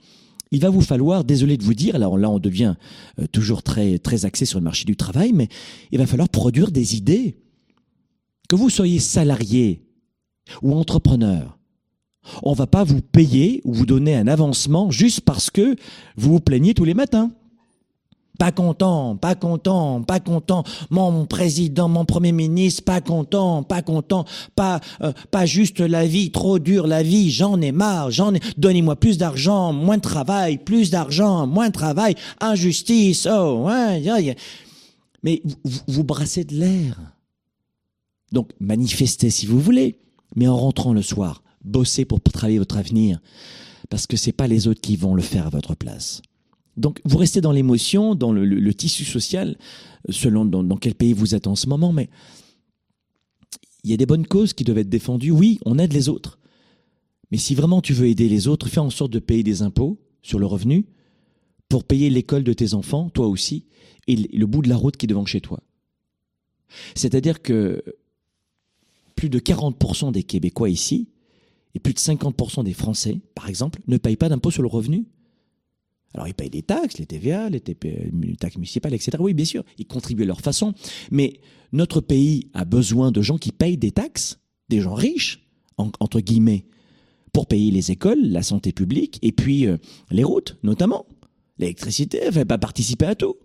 [0.52, 2.76] il va vous falloir, désolé de vous dire, alors là on devient
[3.20, 5.48] euh, toujours très, très axé sur le marché du travail, mais
[5.92, 7.38] il va falloir produire des idées.
[8.48, 9.82] Que vous soyez salarié
[10.62, 11.57] ou entrepreneur,
[12.44, 15.76] on va pas vous payer ou vous donner un avancement juste parce que
[16.16, 17.32] vous vous plaignez tous les matins.
[18.38, 20.64] Pas content, pas content, pas content.
[20.92, 26.32] Mon président, mon premier ministre, pas content, pas content, pas euh, pas juste la vie,
[26.32, 27.32] trop dure la vie.
[27.32, 28.40] J'en ai marre, j'en ai.
[28.58, 33.28] Donnez-moi plus d'argent, moins de travail, plus d'argent, moins de travail, injustice.
[33.30, 34.36] Oh, ouais,
[35.24, 37.00] mais vous, vous brassez de l'air.
[38.32, 40.00] Donc manifestez si vous voulez,
[40.36, 43.20] mais en rentrant le soir, bossez pour travailler votre avenir,
[43.90, 46.22] parce que c'est pas les autres qui vont le faire à votre place.
[46.76, 49.58] Donc vous restez dans l'émotion, dans le, tissu social,
[50.10, 52.10] selon dans, quel pays vous êtes en ce moment, mais
[53.84, 55.32] il y a des bonnes causes qui doivent être défendues.
[55.32, 56.40] Oui, on aide les autres.
[57.32, 60.00] Mais si vraiment tu veux aider les autres, fais en sorte de payer des impôts
[60.22, 60.86] sur le revenu
[61.70, 63.66] pour payer l'école de tes enfants, toi aussi,
[64.08, 65.62] et le bout de la route qui est devant chez toi.
[66.96, 67.84] C'est-à-dire que
[69.16, 71.10] plus de 40% des Québécois ici
[71.78, 75.06] et plus de 50% des Français, par exemple, ne payent pas d'impôt sur le revenu.
[76.16, 79.12] Alors ils payent des taxes, les TVA, les, taxes municipales, etc.
[79.20, 80.74] Oui, bien sûr, ils contribuent à leur façon.
[81.12, 81.40] Mais
[81.74, 86.66] notre pays a besoin de gens qui payent des taxes, des gens riches, entre guillemets,
[87.32, 89.78] pour payer les écoles, la santé publique, et puis euh,
[90.10, 91.06] les routes, notamment.
[91.60, 93.36] L'électricité, ne fait pas participer à tout.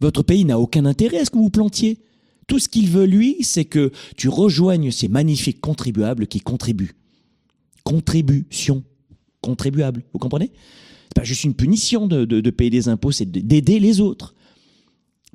[0.00, 1.98] Votre pays n'a aucun intérêt à ce que vous plantiez.
[2.46, 6.94] Tout ce qu'il veut, lui, c'est que tu rejoignes ces magnifiques contribuables qui contribuent
[7.84, 8.84] contribution
[9.40, 10.02] contribuable.
[10.12, 10.52] Vous comprenez?
[11.08, 14.34] C'est pas juste une punition de, de, payer des impôts, c'est d'aider les autres.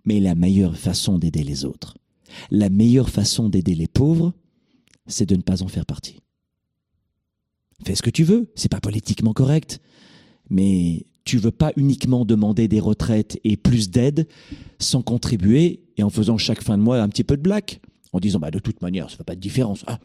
[0.05, 1.97] Mais la meilleure façon d'aider les autres,
[2.49, 4.33] la meilleure façon d'aider les pauvres,
[5.05, 6.19] c'est de ne pas en faire partie.
[7.85, 9.79] Fais ce que tu veux, c'est pas politiquement correct,
[10.49, 14.27] mais tu veux pas uniquement demander des retraites et plus d'aide
[14.79, 17.81] sans contribuer et en faisant chaque fin de mois un petit peu de black,
[18.13, 19.83] en disant bah de toute manière ça fait pas de différence.
[19.87, 19.99] Ah,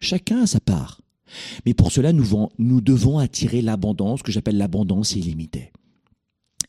[0.00, 1.00] chacun a sa part.
[1.66, 5.72] Mais pour cela, nous, devons attirer l'abondance, que j'appelle l'abondance illimitée.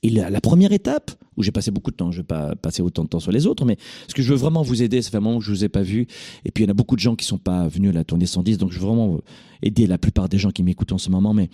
[0.03, 3.03] Et la, première étape, où j'ai passé beaucoup de temps, je vais pas passer autant
[3.03, 5.39] de temps sur les autres, mais ce que je veux vraiment vous aider, c'est vraiment
[5.39, 6.05] que je vous ai pas vu.
[6.45, 8.03] Et puis il y en a beaucoup de gens qui sont pas venus à la
[8.03, 9.19] tournée 110, donc je veux vraiment
[9.63, 11.33] aider la plupart des gens qui m'écoutent en ce moment.
[11.33, 11.49] Mais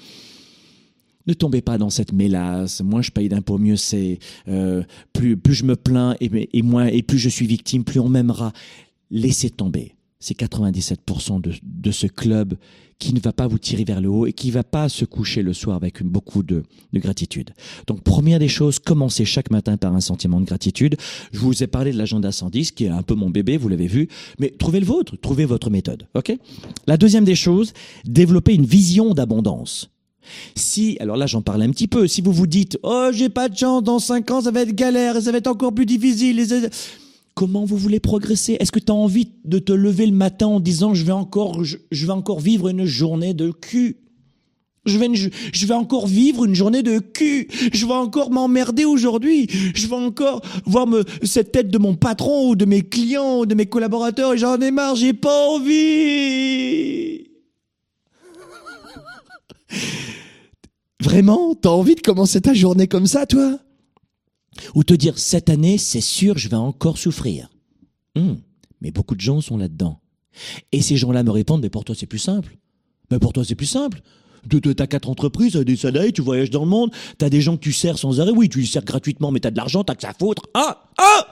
[1.27, 2.81] ne tombez pas dans cette mélasse.
[2.81, 4.19] Moins je paye d'impôts, mieux c'est.
[4.47, 4.83] Euh,
[5.13, 8.53] plus, plus je me plains et, moins et plus je suis victime, plus on m'aimera.
[9.09, 9.95] Laissez tomber.
[10.19, 12.55] C'est 97% de, de ce club
[13.01, 15.05] qui ne va pas vous tirer vers le haut et qui ne va pas se
[15.05, 16.61] coucher le soir avec beaucoup de,
[16.93, 17.49] de gratitude.
[17.87, 20.95] Donc, première des choses, commencez chaque matin par un sentiment de gratitude.
[21.31, 23.87] Je vous ai parlé de l'agenda 110, qui est un peu mon bébé, vous l'avez
[23.87, 26.07] vu, mais trouvez le vôtre, trouvez votre méthode.
[26.13, 26.31] Ok?
[26.85, 27.73] La deuxième des choses,
[28.05, 29.89] développez une vision d'abondance.
[30.53, 33.49] Si, alors là j'en parle un petit peu, si vous vous dites oh j'ai pas
[33.49, 36.39] de chance, dans 5 ans ça va être galère ça va être encore plus difficile,
[37.33, 38.57] comment vous voulez progresser?
[38.59, 42.39] Est-ce que tu as envie de te lever le matin en disant je vais encore,
[42.39, 43.97] vivre une journée de cul?
[44.85, 47.47] Je vais, encore vivre une journée de cul.
[47.71, 49.47] Je vais encore m'emmerder aujourd'hui.
[49.75, 50.87] Je vais encore voir
[51.23, 54.59] cette tête de mon patron ou de mes clients ou de mes collaborateurs et j'en
[54.59, 57.27] ai marre, j'ai pas envie.
[60.99, 61.55] Vraiment?
[61.55, 63.59] T'as envie de commencer ta journée comme ça, toi?
[64.75, 67.49] Ou te dire, cette année, c'est sûr, je vais encore souffrir.
[68.15, 68.39] Hum,
[68.81, 69.99] mais beaucoup de gens sont là-dedans.
[70.71, 72.57] Et ces gens-là me répondent, mais pour toi, c'est plus simple.
[73.09, 74.01] Mais pour toi, c'est plus simple.
[74.49, 77.57] Tu as quatre entreprises, t'as des salariés, tu voyages dans le monde, t'as des gens
[77.57, 78.31] que tu sers sans arrêt.
[78.31, 80.43] Oui, tu les sers gratuitement, mais t'as de l'argent, t'as que ça à foutre.
[80.53, 81.27] Ah Ah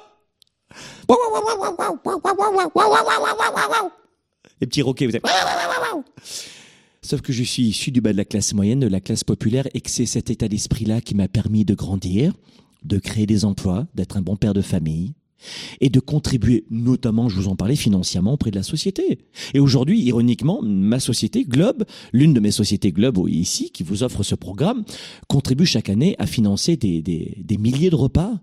[4.61, 5.23] Les petits roquets, vous êtes...
[7.01, 9.67] Sauf que je suis issu du bas de la classe moyenne, de la classe populaire,
[9.73, 12.33] et que c'est cet état d'esprit-là qui m'a permis de grandir,
[12.83, 15.13] de créer des emplois, d'être un bon père de famille,
[15.79, 19.19] et de contribuer, notamment, je vous en parlais, financièrement auprès de la société.
[19.53, 24.23] Et aujourd'hui, ironiquement, ma société Globe, l'une de mes sociétés Globe ici, qui vous offre
[24.23, 24.83] ce programme,
[25.27, 28.41] contribue chaque année à financer des, des, des milliers de repas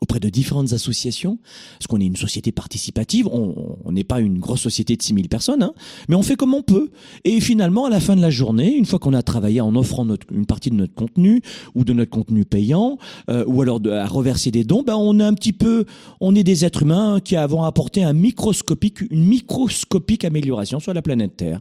[0.00, 1.38] auprès de différentes associations,
[1.78, 5.62] parce qu'on est une société participative, on n'est pas une grosse société de 6000 personnes,
[5.62, 5.72] hein,
[6.08, 6.90] mais on fait comme on peut.
[7.24, 10.04] Et finalement, à la fin de la journée, une fois qu'on a travaillé en offrant
[10.04, 11.42] notre, une partie de notre contenu,
[11.74, 12.98] ou de notre contenu payant,
[13.30, 15.84] euh, ou alors de, à reverser des dons, ben on est un petit peu,
[16.20, 21.02] on est des êtres humains qui avons apporté un microscopique, une microscopique amélioration sur la
[21.02, 21.60] planète Terre.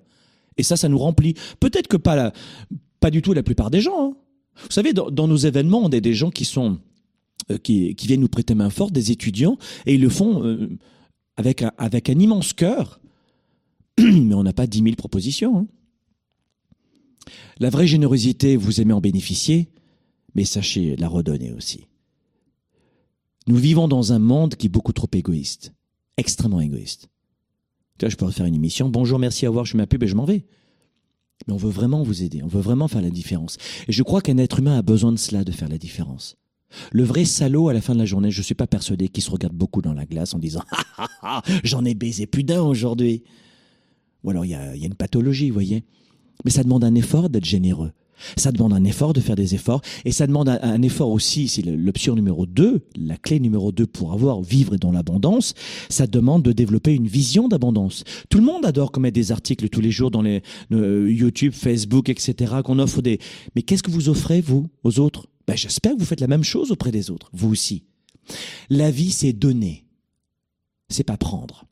[0.57, 1.35] Et ça, ça nous remplit.
[1.59, 2.33] Peut-être que pas, la,
[2.99, 4.11] pas du tout la plupart des gens.
[4.11, 4.13] hein.
[4.63, 6.79] Vous savez, dans, dans nos événements, on a des gens qui sont
[7.55, 10.69] qui, qui viennent nous prêter main forte, des étudiants, et ils le font euh,
[11.37, 12.99] avec, un, immense cœur.
[13.99, 15.59] Mais on n'a pas 10 000 propositions.
[15.59, 15.67] hein.
[17.59, 19.69] La vraie générosité, vous aimez en bénéficier,
[20.35, 21.87] mais sachez la redonner aussi.
[23.47, 25.73] Nous vivons dans un monde qui est beaucoup trop égoïste,
[26.17, 27.09] extrêmement égoïste.
[27.99, 28.89] Vois, je pourrais faire une émission.
[28.89, 30.45] Bonjour, merci, au revoir, je fais ma pub et je m'en vais.
[31.47, 33.57] Mais on veut vraiment vous aider, on veut vraiment faire la différence.
[33.87, 36.37] Et je crois qu'un être humain a besoin de cela, de faire la différence.
[36.91, 39.31] Le vrai salaud à la fin de la journée, je suis pas persuadé qu'il se
[39.31, 42.61] regarde beaucoup dans la glace en disant ah, ah, ah, j'en ai baisé plus d'un
[42.61, 43.23] aujourd'hui.
[44.23, 45.83] Ou alors il y a, il y a une pathologie, vous voyez.
[46.45, 47.91] Mais ça demande un effort d'être généreux.
[48.37, 49.81] Ça demande un effort de faire des efforts.
[50.05, 54.13] Et ça demande un, effort aussi, c'est l'option numéro 2, la clé numéro 2 pour
[54.13, 55.53] avoir, vivre dans l'abondance,
[55.89, 58.03] ça demande de développer une vision d'abondance.
[58.29, 61.53] Tout le monde adore qu'on mette des articles tous les jours dans les euh, YouTube,
[61.53, 63.19] Facebook, etc., qu'on offre des...
[63.55, 65.27] Mais qu'est-ce que vous offrez, vous, aux autres?
[65.47, 67.83] Ben, J'espère que vous faites la même chose auprès des autres, vous aussi.
[68.69, 69.85] La vie, c'est donner.
[70.89, 71.65] C'est pas prendre.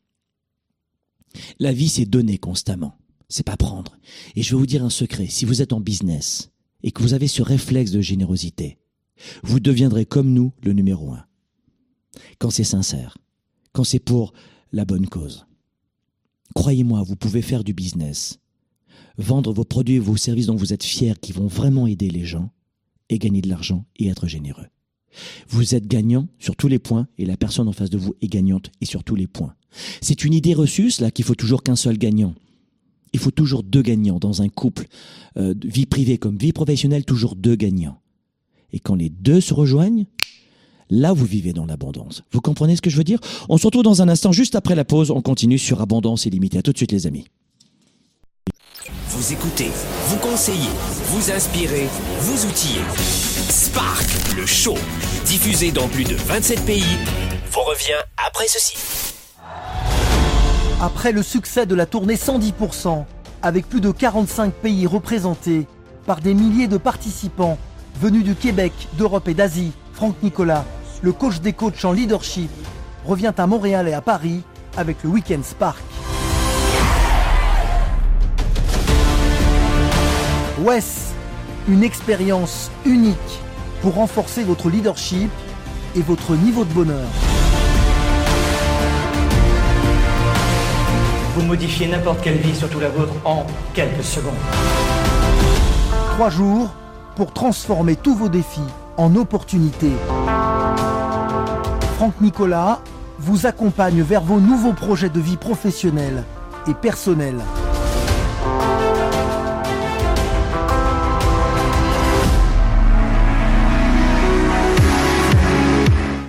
[1.59, 2.97] La vie, c'est donner constamment.
[3.29, 3.97] C'est pas prendre.
[4.35, 5.27] Et je vais vous dire un secret.
[5.27, 6.51] Si vous êtes en business
[6.83, 8.77] et que vous avez ce réflexe de générosité,
[9.43, 11.25] vous deviendrez comme nous le numéro un.
[12.39, 13.17] Quand c'est sincère.
[13.73, 14.33] Quand c'est pour
[14.71, 15.45] la bonne cause.
[16.53, 18.39] Croyez-moi, vous pouvez faire du business.
[19.17, 22.25] Vendre vos produits et vos services dont vous êtes fiers qui vont vraiment aider les
[22.25, 22.51] gens
[23.09, 24.67] et gagner de l'argent et être généreux.
[25.47, 28.27] Vous êtes gagnant sur tous les points et la personne en face de vous est
[28.27, 29.55] gagnante et sur tous les points.
[30.01, 32.33] C'est une idée reçue, cela, qu'il faut toujours qu'un seul gagnant.
[33.15, 34.87] Il faut toujours deux gagnants dans un couple,
[35.37, 37.97] euh, vie privée comme vie professionnelle, toujours deux gagnants.
[38.73, 40.05] Et quand les deux se rejoignent,
[40.89, 42.23] là vous vivez dans l'abondance.
[42.33, 43.19] Vous comprenez ce que je veux dire?
[43.47, 46.57] On se retrouve dans un instant, juste après la pause, on continue sur Abondance illimitée.
[46.57, 47.23] À tout de suite les amis.
[49.07, 49.69] Vous écoutez,
[50.07, 50.73] vous conseillez,
[51.05, 51.87] vous inspirez,
[52.19, 52.81] vous outillez.
[53.47, 54.75] Spark, le show,
[55.25, 56.83] diffusé dans plus de 27 pays,
[57.49, 58.75] vous revient après ceci.
[60.81, 63.05] Après le succès de la tournée 110%,
[63.41, 65.67] avec plus de 45 pays représentés
[66.05, 67.57] par des milliers de participants
[68.01, 70.65] venus du Québec, d'Europe et d'Asie, Franck Nicolas,
[71.01, 72.49] le coach des coachs en leadership,
[73.05, 74.43] revient à Montréal et à Paris
[74.75, 75.81] avec le Weekend Spark.
[80.59, 81.13] WES,
[81.69, 83.15] une expérience unique
[83.81, 85.31] pour renforcer votre leadership
[85.95, 87.07] et votre niveau de bonheur.
[91.35, 94.33] Vous modifiez n'importe quelle vie, surtout la vôtre, en quelques secondes.
[96.11, 96.73] Trois jours
[97.17, 98.61] pour transformer tous vos défis
[98.95, 99.91] en opportunités.
[101.97, 102.79] Franck Nicolas
[103.19, 106.23] vous accompagne vers vos nouveaux projets de vie professionnelle
[106.67, 107.41] et personnelle.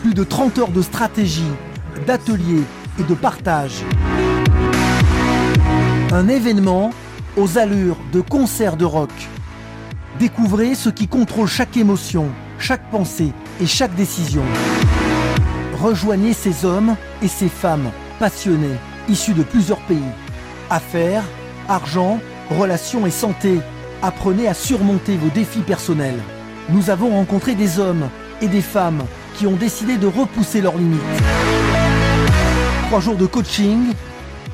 [0.00, 1.52] Plus de 30 heures de stratégie,
[2.08, 2.64] d'ateliers
[2.98, 3.84] et de partage.
[6.12, 6.90] Un événement
[7.36, 9.10] aux allures de concert de rock.
[10.20, 12.28] Découvrez ce qui contrôle chaque émotion,
[12.60, 14.42] chaque pensée et chaque décision.
[15.82, 17.90] Rejoignez ces hommes et ces femmes
[18.20, 18.76] passionnés,
[19.08, 19.98] issus de plusieurs pays.
[20.70, 21.24] Affaires,
[21.68, 23.58] argent, relations et santé.
[24.00, 26.20] Apprenez à surmonter vos défis personnels.
[26.68, 28.08] Nous avons rencontré des hommes
[28.40, 29.02] et des femmes
[29.34, 31.00] qui ont décidé de repousser leurs limites.
[32.86, 33.92] Trois jours de coaching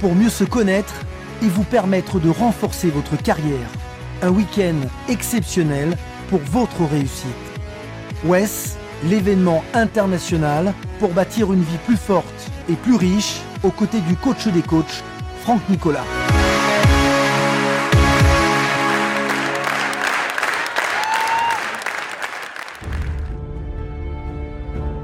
[0.00, 0.94] pour mieux se connaître
[1.42, 3.68] et vous permettre de renforcer votre carrière.
[4.22, 4.76] Un week-end
[5.09, 5.96] exceptionnel
[6.28, 7.26] pour votre réussite.
[8.24, 8.76] WES,
[9.09, 14.46] l'événement international pour bâtir une vie plus forte et plus riche aux côtés du coach
[14.46, 15.02] des coachs,
[15.42, 16.05] Franck Nicolas.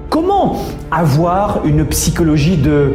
[0.09, 2.95] Comment avoir une psychologie de,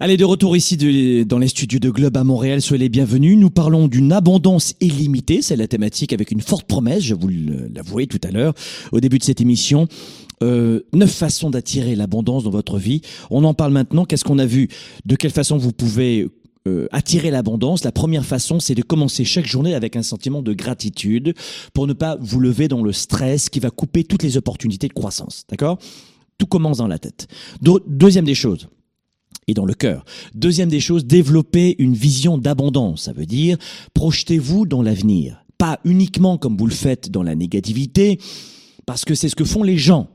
[0.00, 3.38] Allez, de retour ici de- dans les studios de Globe à Montréal, soyez les bienvenus.
[3.38, 8.06] Nous parlons d'une abondance illimitée, c'est la thématique avec une forte promesse, je vous l'avouais
[8.06, 8.54] tout à l'heure,
[8.92, 9.86] au début de cette émission.
[10.42, 13.02] Euh, neuf façons d'attirer l'abondance dans votre vie.
[13.30, 14.04] On en parle maintenant.
[14.04, 14.68] Qu'est-ce qu'on a vu?
[15.06, 16.26] De quelle façon vous pouvez
[16.66, 17.84] euh, attirer l'abondance?
[17.84, 21.34] La première façon, c'est de commencer chaque journée avec un sentiment de gratitude
[21.72, 24.92] pour ne pas vous lever dans le stress qui va couper toutes les opportunités de
[24.92, 25.44] croissance.
[25.48, 25.78] D'accord?
[26.36, 27.28] Tout commence dans la tête.
[27.86, 28.66] Deuxième des choses
[29.46, 30.04] et dans le cœur.
[30.34, 33.02] Deuxième des choses, développer une vision d'abondance.
[33.02, 33.58] Ça veut dire,
[33.92, 35.44] projetez-vous dans l'avenir.
[35.58, 38.18] Pas uniquement comme vous le faites dans la négativité,
[38.86, 40.08] parce que c'est ce que font les gens.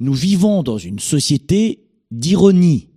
[0.00, 2.88] Nous vivons dans une société d'ironie,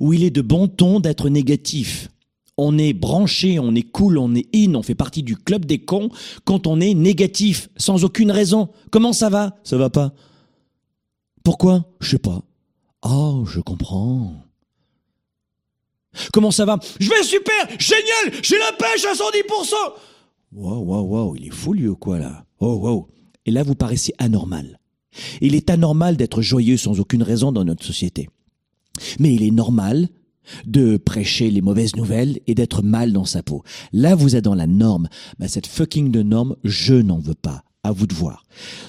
[0.00, 2.08] où il est de bon ton d'être négatif.
[2.58, 5.78] On est branché, on est cool, on est in, on fait partie du club des
[5.78, 6.10] cons
[6.44, 8.68] quand on est négatif, sans aucune raison.
[8.90, 9.56] Comment ça va?
[9.64, 10.12] Ça va pas.
[11.44, 11.86] Pourquoi?
[12.00, 12.42] Je sais pas.
[13.02, 14.44] Oh, je comprends.
[16.32, 16.78] Comment ça va?
[17.00, 19.74] Je vais super Génial J'ai la pêche à 110%
[20.54, 22.44] Waouh, waouh, waouh, il est fou lui ou quoi là?
[22.60, 23.08] Oh, waouh.
[23.46, 24.78] Et là, vous paraissez anormal.
[25.40, 28.28] Il est anormal d'être joyeux sans aucune raison dans notre société.
[29.18, 30.08] Mais il est normal
[30.66, 33.62] de prêcher les mauvaises nouvelles et d'être mal dans sa peau.
[33.92, 35.08] Là, vous êtes dans la norme.
[35.38, 37.62] Bah, cette fucking de norme, je n'en veux pas.
[37.84, 38.44] À vous de voir.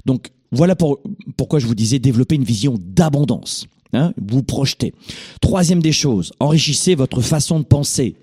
[0.05, 3.65] Donc, voilà pourquoi je vous disais développer une vision d'abondance.
[3.93, 4.93] Hein, vous projetez.
[5.39, 8.15] Troisième des choses, enrichissez votre façon de penser.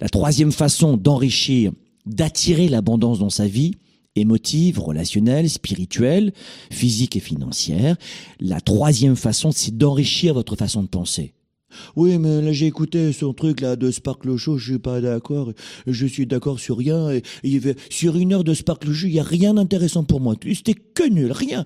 [0.00, 1.72] La troisième façon d'enrichir,
[2.04, 3.72] d'attirer l'abondance dans sa vie,
[4.16, 6.32] émotive, relationnelle, spirituelle,
[6.70, 7.96] physique et financière.
[8.40, 11.33] La troisième façon, c'est d'enrichir votre façon de penser.
[11.96, 15.52] Oui, mais là j'ai écouté son truc là de Sparkle Show, je suis pas d'accord.
[15.86, 17.10] Je suis d'accord sur rien.
[17.10, 20.20] Et, il y sur une heure de Sparkle Show, il y a rien d'intéressant pour
[20.20, 20.34] moi.
[20.54, 21.64] C'était que nul, rien.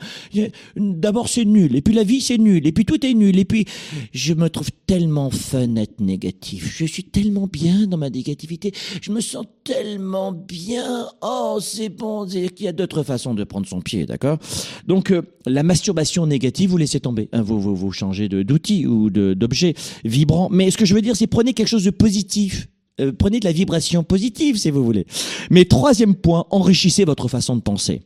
[0.76, 3.44] D'abord c'est nul, et puis la vie c'est nul, et puis tout est nul, et
[3.44, 3.64] puis
[4.12, 6.76] je me trouve tellement fun être négatif.
[6.78, 8.72] Je suis tellement bien dans ma négativité.
[9.02, 11.06] Je me sens tellement bien.
[11.22, 12.26] Oh, c'est bon.
[12.26, 14.38] Il y a d'autres façons de prendre son pied, d'accord?
[14.86, 17.28] Donc euh, la masturbation négative, vous laissez tomber.
[17.32, 19.74] Hein, vous, vous, vous changez d'outil ou d'objet
[20.04, 20.48] vibrant.
[20.50, 22.68] Mais ce que je veux dire, c'est prenez quelque chose de positif.
[23.00, 25.06] Euh, prenez de la vibration positive, si vous voulez.
[25.50, 28.02] Mais troisième point, enrichissez votre façon de penser.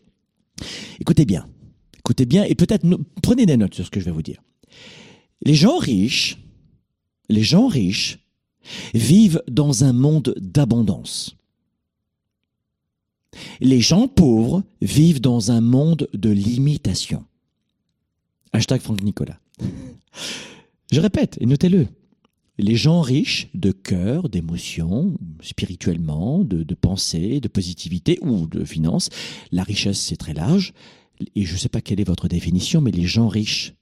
[1.00, 1.46] Écoutez bien.
[1.98, 2.84] Écoutez bien et peut-être
[3.22, 4.42] prenez des notes sur ce que je vais vous dire.
[5.44, 6.38] Les gens riches,
[7.28, 8.18] les gens riches
[8.94, 11.36] vivent dans un monde d'abondance.
[13.60, 17.24] Les gens pauvres vivent dans un monde de limitation.
[18.52, 19.38] Hashtag Franck Nicolas.
[20.92, 21.88] Je répète, et notez-le.
[22.58, 29.08] Les gens riches de cœur, d'émotions, spirituellement, de, pensée, de positivité ou de finance,
[29.52, 30.74] la richesse c'est très large,
[31.34, 33.72] et je ne sais pas quelle est votre définition, mais les gens riches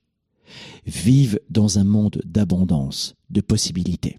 [0.86, 4.18] vivent dans un monde d'abondance, de possibilités.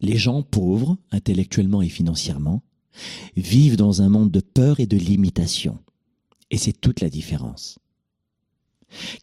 [0.00, 2.62] Les gens pauvres, intellectuellement et financièrement,
[3.36, 5.78] vivent dans un monde de peur et de limitation.
[6.52, 7.80] Et c'est toute la différence.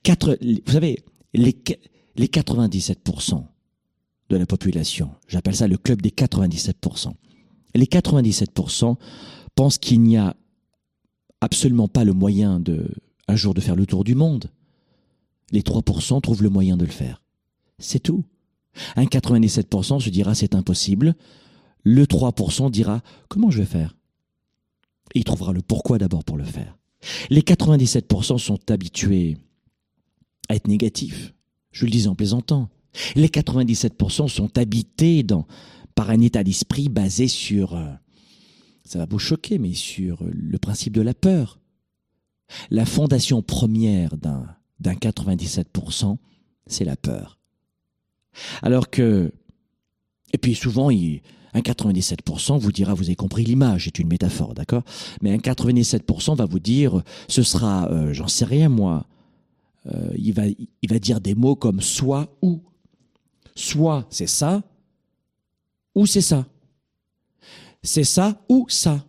[0.04, 1.00] Quatre, vous savez,
[1.34, 1.56] les,
[2.16, 3.44] les 97%
[4.30, 7.14] de la population, j'appelle ça le club des 97%,
[7.76, 8.96] les 97%
[9.56, 10.36] pensent qu'il n'y a
[11.42, 12.88] absolument pas le moyen de,
[13.28, 14.52] un jour de faire le tour du monde.
[15.52, 17.22] Les 3% trouvent le moyen de le faire.
[17.80, 18.24] C'est tout.
[18.96, 21.16] Un 97% se dira c'est impossible.
[21.84, 23.96] Le 3% dira comment je vais faire?
[25.14, 26.78] Il trouvera le pourquoi d'abord pour le faire.
[27.30, 29.38] Les 97% sont habitués
[30.50, 31.34] à être négatifs.
[31.76, 32.70] Je le dis en plaisantant.
[33.16, 35.26] Les 97% sont habités
[35.94, 37.92] par un état d'esprit basé sur, euh,
[38.86, 41.60] ça va vous choquer, mais sur le principe de la peur.
[42.72, 44.48] La fondation première d'un,
[44.80, 46.16] d'un 97%,
[46.66, 47.40] c'est la peur.
[48.62, 49.34] Alors que,
[50.32, 51.24] et puis souvent, il,
[51.54, 54.84] un 97% vous dira, vous avez compris l'image, c'est une métaphore, d'accord?
[55.22, 59.08] Mais un 97% va vous dire, ce sera, euh, j'en sais rien moi,
[59.88, 62.62] euh, il, va, il va dire des mots comme soit ou.
[63.56, 64.64] Soit c'est ça,
[65.94, 66.46] ou c'est ça.
[67.84, 69.06] C'est ça ou ça.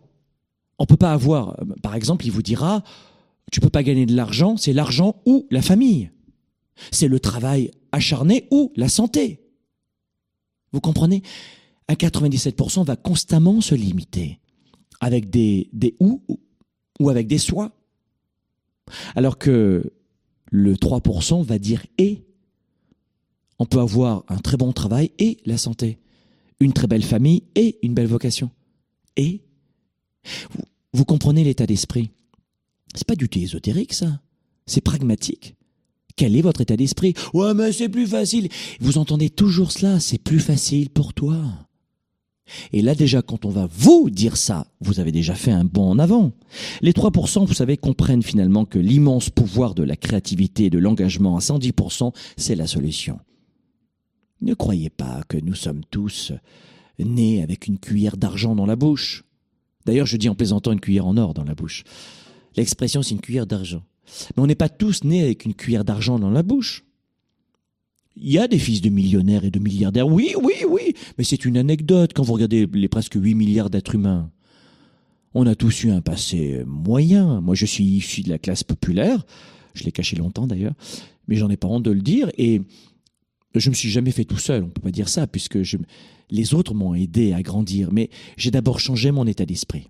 [0.79, 2.83] On peut pas avoir, par exemple, il vous dira,
[3.51, 6.11] tu peux pas gagner de l'argent, c'est l'argent ou la famille.
[6.91, 9.41] C'est le travail acharné ou la santé.
[10.71, 11.23] Vous comprenez?
[11.89, 14.39] Un 97% va constamment se limiter
[14.99, 16.21] avec des, des ou
[16.99, 17.71] ou avec des soit.
[19.15, 19.91] Alors que
[20.51, 22.23] le 3% va dire et.
[23.59, 25.97] On peut avoir un très bon travail et la santé,
[26.59, 28.51] une très belle famille et une belle vocation.
[29.15, 29.41] Et
[30.93, 32.11] vous, comprenez l'état d'esprit.
[32.93, 34.21] C'est pas du tout ésotérique ça.
[34.65, 35.55] C'est pragmatique.
[36.15, 37.13] Quel est votre état d'esprit?
[37.33, 38.49] Ouais, mais c'est plus facile.
[38.79, 41.66] Vous entendez toujours cela, c'est plus facile pour toi.
[42.73, 45.89] Et là déjà, quand on va vous dire ça, vous avez déjà fait un bond
[45.89, 46.31] en avant.
[46.81, 51.37] Les 3%, vous savez, comprennent finalement que l'immense pouvoir de la créativité et de l'engagement
[51.37, 53.19] à 110%, c'est la solution.
[54.41, 56.31] Ne croyez pas que nous sommes tous
[56.99, 59.23] nés avec une cuillère d'argent dans la bouche.
[59.85, 61.83] D'ailleurs, je dis en plaisantant une cuillère en or dans la bouche.
[62.55, 63.83] L'expression, c'est une cuillère d'argent.
[64.35, 66.83] Mais on n'est pas tous nés avec une cuillère d'argent dans la bouche.
[68.19, 70.07] Il y a des fils de millionnaires et de milliardaires.
[70.07, 70.93] Oui, oui, oui.
[71.17, 74.31] Mais c'est une anecdote quand vous regardez les presque 8 milliards d'êtres humains.
[75.33, 77.41] On a tous eu un passé moyen.
[77.41, 79.23] Moi, je suis issu de la classe populaire.
[79.75, 80.73] Je l'ai caché longtemps d'ailleurs.
[81.27, 82.31] Mais j'en ai pas honte de le dire.
[82.37, 82.61] Et
[83.53, 84.63] je me suis jamais fait tout seul.
[84.63, 85.77] On peut pas dire ça puisque je,
[86.31, 87.91] les autres m'ont aidé à grandir.
[87.91, 89.89] Mais j'ai d'abord changé mon état d'esprit.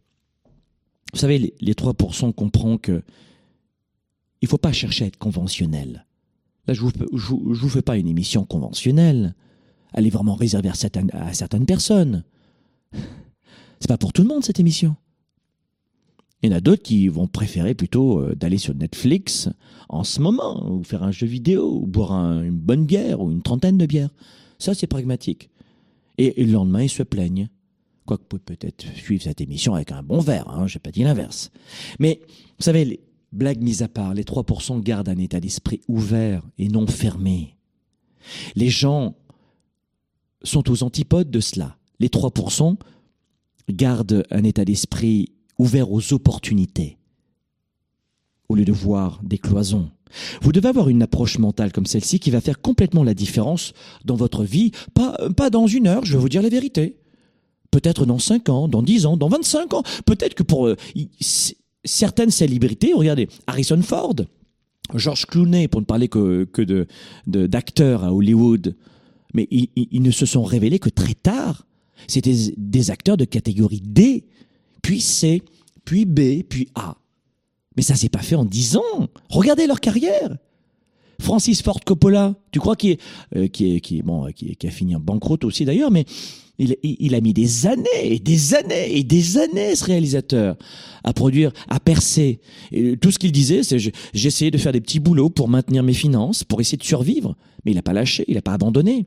[1.13, 3.01] Vous savez, les, les 3% comprennent que
[4.41, 6.07] il faut pas chercher à être conventionnel.
[6.68, 9.36] Là, je vous, vous, fais pas une émission conventionnelle.
[9.93, 12.24] Elle est vraiment réservée à certaines, personnes.
[13.80, 14.95] C'est pas pour tout le monde cette émission.
[16.41, 19.49] Il y en a d'autres qui vont préférer plutôt euh, d'aller sur Netflix
[19.89, 22.13] en ce moment, ou faire un jeu vidéo, ou boire
[22.43, 24.13] une bonne bière, ou une trentaine de bières.
[24.59, 25.49] Ça, c'est pragmatique.
[26.18, 27.49] Et, le lendemain, ils se plaignent.
[28.05, 31.03] Quoique vous pouvez peut-être suivre cette émission avec un bon verre, hein, j'ai pas dit
[31.03, 31.51] l'inverse.
[31.99, 32.20] Mais,
[32.59, 32.99] vous savez, les
[33.38, 37.55] blagues mises à part, les 3% gardent un état d'esprit ouvert et non fermé.
[38.55, 39.15] Les gens
[40.43, 41.77] sont aux antipodes de cela.
[41.99, 42.77] Les 3%
[43.69, 46.97] gardent un état d'esprit ouvert aux opportunités,
[48.49, 49.89] au lieu de voir des cloisons.
[50.41, 53.73] Vous devez avoir une approche mentale comme celle-ci qui va faire complètement la différence
[54.05, 56.97] dans votre vie, pas, pas dans une heure, je vais vous dire la vérité.
[57.71, 59.83] Peut-être dans 5 ans, dans 10 ans, dans 25 ans.
[60.05, 60.77] Peut-être que pour euh,
[61.88, 64.15] certaines célébrités, regardez, Harrison Ford,
[64.93, 66.47] George Clooney, pour ne parler que,
[67.25, 68.75] d'acteurs à Hollywood,
[69.33, 71.65] mais ils, ne se sont révélés que très tard.
[72.07, 74.25] C'était des acteurs de catégorie D,
[74.81, 75.41] puis C,
[75.83, 76.95] puis B, puis A.
[77.75, 79.07] Mais ça s'est pas fait en dix ans.
[79.29, 80.38] Regardez leur carrière.
[81.19, 83.01] Francis Ford Coppola, tu crois qu'il est,
[83.35, 86.05] euh, qui est, qui est, qui, a fini en banqueroute aussi d'ailleurs, mais
[86.60, 90.55] il, il, a mis des années et des années et des années ce réalisateur
[91.03, 92.39] à produire, à percer.
[93.01, 96.43] Tout ce qu'il disait, c'est essayé de faire des petits boulots pour maintenir mes finances,
[96.43, 99.05] pour essayer de survivre, mais il n'a pas lâché, il n'a pas abandonné.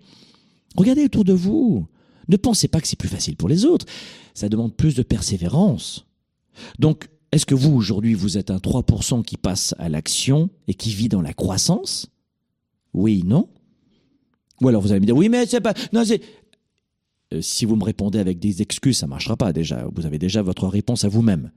[0.76, 1.86] Regardez autour de vous.
[2.28, 3.86] Ne pensez pas que c'est plus facile pour les autres.
[4.34, 6.06] Ça demande plus de persévérance.
[6.78, 10.90] Donc, est-ce que vous, aujourd'hui, vous êtes un 3% qui passe à l'action et qui
[10.90, 12.08] vit dans la croissance?
[12.92, 13.48] Oui, non?
[14.60, 15.74] Ou alors vous allez me dire, oui, mais c'est pas...
[15.92, 16.20] Non, c'est...
[17.32, 19.86] Euh, si vous me répondez avec des excuses, ça marchera pas déjà.
[19.94, 21.50] Vous avez déjà votre réponse à vous-même.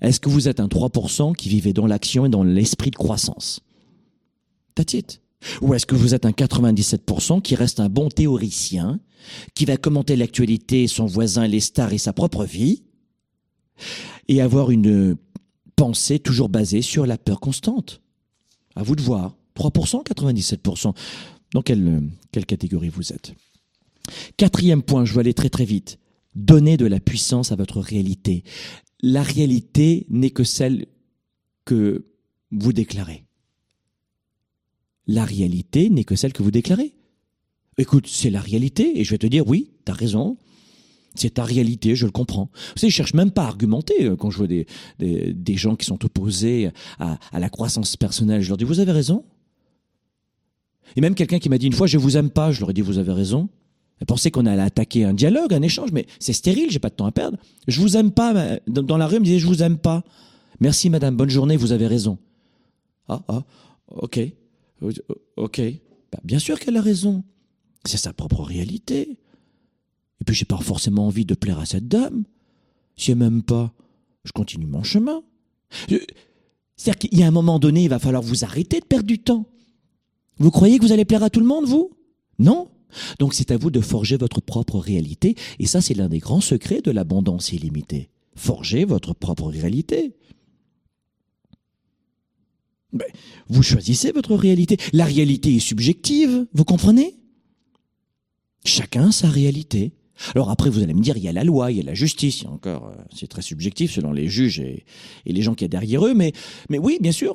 [0.00, 3.60] Est-ce que vous êtes un 3% qui vivait dans l'action et dans l'esprit de croissance?
[4.74, 4.94] That's
[5.62, 9.00] Ou est-ce que vous êtes un 97% qui reste un bon théoricien,
[9.54, 12.82] qui va commenter l'actualité, son voisin, les stars et sa propre vie
[14.28, 15.16] et avoir une
[15.76, 18.02] pensée toujours basée sur la peur constante?
[18.74, 19.34] À vous de voir.
[19.56, 20.94] 3%, 97%.
[21.54, 22.10] Dans quelle
[22.46, 23.34] catégorie vous êtes?
[24.36, 25.98] Quatrième point, je vais aller très très vite.
[26.34, 28.44] Donnez de la puissance à votre réalité.
[29.00, 30.86] La réalité n'est que celle
[31.64, 32.06] que
[32.50, 33.24] vous déclarez.
[35.06, 36.94] La réalité n'est que celle que vous déclarez.
[37.78, 40.38] Écoute, c'est la réalité, et je vais te dire, oui, tu as raison,
[41.14, 42.50] c'est ta réalité, je le comprends.
[42.52, 44.66] Vous savez, je cherche même pas à argumenter euh, quand je vois des,
[44.98, 48.42] des, gens qui sont opposés à, à, la croissance personnelle.
[48.42, 49.24] Je leur dis, vous avez raison.
[50.94, 52.72] Et même quelqu'un qui m'a dit une fois, je vous aime pas, je leur ai
[52.72, 53.48] dit, vous avez raison.
[54.06, 57.06] Pensait qu'on allait attaquer un dialogue, un échange, mais c'est stérile, j'ai pas de temps
[57.06, 57.38] à perdre.
[57.66, 58.58] Je vous aime pas.
[58.66, 60.04] Dans la rue, elle me disait, je vous aime pas.
[60.60, 62.18] Merci madame, bonne journée, vous avez raison.
[63.08, 63.44] Ah, ah,
[63.88, 64.20] ok,
[65.36, 65.60] ok.
[66.12, 67.24] Bah, bien sûr qu'elle a raison.
[67.84, 69.18] C'est sa propre réalité.
[70.20, 72.24] Et puis j'ai pas forcément envie de plaire à cette dame.
[72.96, 73.72] Si elle m'aime pas,
[74.24, 75.22] je continue mon chemin.
[76.76, 79.18] C'est-à-dire qu'il y a un moment donné, il va falloir vous arrêter de perdre du
[79.18, 79.46] temps.
[80.38, 81.90] Vous croyez que vous allez plaire à tout le monde, vous?
[82.38, 82.68] Non?
[83.18, 86.40] Donc c'est à vous de forger votre propre réalité, et ça c'est l'un des grands
[86.40, 88.08] secrets de l'abondance illimitée.
[88.34, 90.14] Forger votre propre réalité.
[93.48, 94.78] vous choisissez votre réalité.
[94.92, 97.14] La réalité est subjective, vous comprenez?
[98.64, 99.92] Chacun sa réalité.
[100.34, 101.94] Alors après, vous allez me dire, il y a la loi, il y a la
[101.94, 104.84] justice, encore, euh, c'est très subjectif selon les juges et,
[105.26, 106.32] les gens qui y a derrière eux, mais,
[106.70, 107.34] mais oui, bien sûr.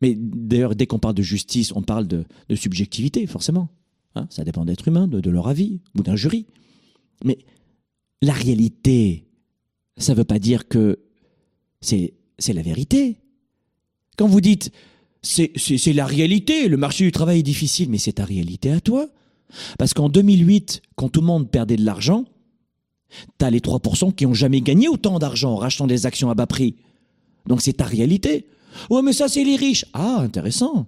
[0.00, 2.24] Mais d'ailleurs, dès qu'on parle de justice, on parle de,
[2.54, 3.68] subjectivité, forcément.
[4.14, 4.26] Hein.
[4.30, 6.46] ça dépend d'êtres humains, de, leur avis ou d'un jury.
[7.24, 7.38] Mais
[8.20, 9.26] la réalité,
[9.96, 11.00] ça ne veut pas dire que
[11.80, 12.12] c'est
[12.48, 13.16] la vérité.
[14.16, 14.70] Quand vous dites
[15.22, 19.08] c'est la réalité, le marché du travail est difficile, mais c'est ta réalité à toi.
[19.78, 22.24] Parce qu'en 2008, quand tout le monde perdait de l'argent,
[23.38, 26.46] t'as les 3% qui ont jamais gagné autant d'argent en rachetant des actions à bas
[26.46, 26.76] prix.
[27.46, 28.46] Donc c'est ta réalité.
[28.90, 29.84] Ouais, mais ça, c'est les riches.
[29.92, 30.86] Ah, intéressant.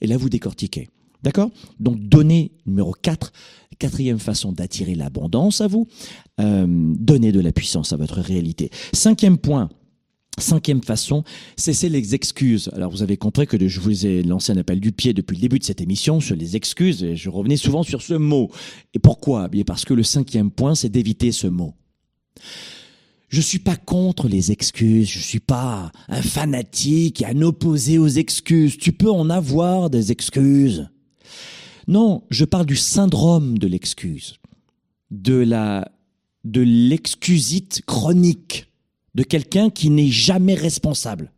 [0.00, 0.88] Et là, vous décortiquez.
[1.22, 1.50] D'accord
[1.80, 3.32] Donc, donnez, numéro 4,
[3.78, 5.86] quatrième façon d'attirer l'abondance à vous,
[6.40, 8.70] euh, de la puissance à votre réalité.
[8.92, 9.68] Cinquième point,
[10.38, 11.24] Cinquième façon,
[11.56, 12.70] cessez les excuses.
[12.74, 15.40] Alors vous avez compris que je vous ai lancé un appel du pied depuis le
[15.40, 18.50] début de cette émission sur les excuses et je revenais souvent sur ce mot.
[18.92, 19.48] Et pourquoi?
[19.48, 21.72] Bien parce que le cinquième point, c'est d'éviter ce mot.
[23.30, 28.06] Je suis pas contre les excuses, je suis pas un fanatique et un opposé aux
[28.06, 28.76] excuses.
[28.76, 30.90] Tu peux en avoir des excuses.
[31.88, 34.38] Non, je parle du syndrome de l'excuse,
[35.10, 35.90] de la
[36.44, 38.68] de l'excusite chronique
[39.14, 41.32] de quelqu'un qui n'est jamais responsable.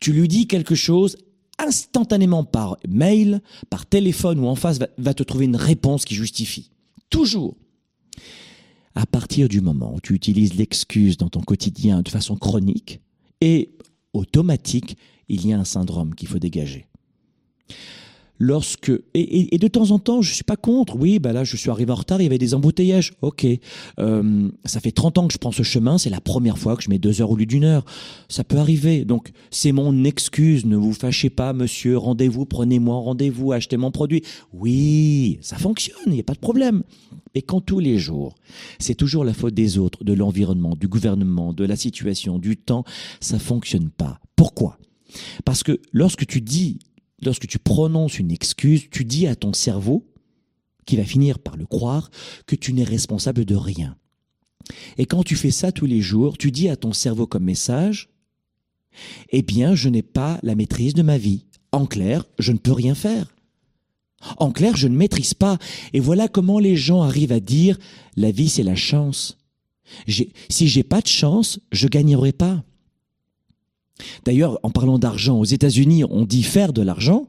[0.00, 1.16] Tu lui dis quelque chose,
[1.58, 6.70] instantanément par mail, par téléphone ou en face, va, te trouver une réponse qui justifie.
[7.08, 7.56] Toujours.
[8.94, 13.00] À partir du moment où tu utilises l'excuse dans ton quotidien de façon chronique
[13.40, 13.70] et
[14.12, 16.86] automatique, il y a un syndrome qu'il faut dégager
[18.38, 20.96] lorsque et, de temps en temps je suis pas contre.
[20.96, 23.12] Oui bah là je suis arrivé en retard il y avait des embouteillages.
[23.22, 23.46] Ok.
[23.98, 26.82] Euh, ça fait 30 ans que je prends ce chemin c'est la première fois que
[26.82, 27.84] je mets deux heures au lieu d'une heure.
[28.28, 29.04] Ça peut arriver.
[29.04, 30.64] Donc c'est mon excuse.
[30.64, 31.96] Ne vous fâchez pas monsieur.
[31.96, 34.22] Rendez-vous prenez-moi rendez-vous achetez mon produit.
[34.52, 36.82] Oui ça fonctionne il n'y a pas de problème.
[37.34, 38.34] Et quand tous les jours
[38.78, 42.84] c'est toujours la faute des autres de l'environnement du gouvernement de la situation du temps
[43.20, 44.20] ça fonctionne pas.
[44.36, 44.78] Pourquoi?
[45.44, 46.78] Parce que lorsque tu dis
[47.22, 50.06] lorsque tu prononces une excuse, tu dis à ton cerveau,
[50.86, 52.10] qui va finir par le croire,
[52.46, 53.96] que tu n'es responsable de rien.
[54.98, 58.10] Et quand tu fais ça tous les jours, tu dis à ton cerveau comme message,
[59.30, 61.44] eh bien, je n'ai pas la maîtrise de ma vie.
[61.72, 63.34] En clair, je ne peux rien faire.
[64.38, 65.58] En clair, je ne maîtrise pas.
[65.92, 67.78] Et voilà comment les gens arrivent à dire,
[68.16, 69.38] la vie, c'est la chance.
[70.06, 72.64] Si j'ai pas de chance, je gagnerai pas.
[74.24, 77.28] D'ailleurs, en parlant d'argent, aux États-Unis, on dit faire de l'argent,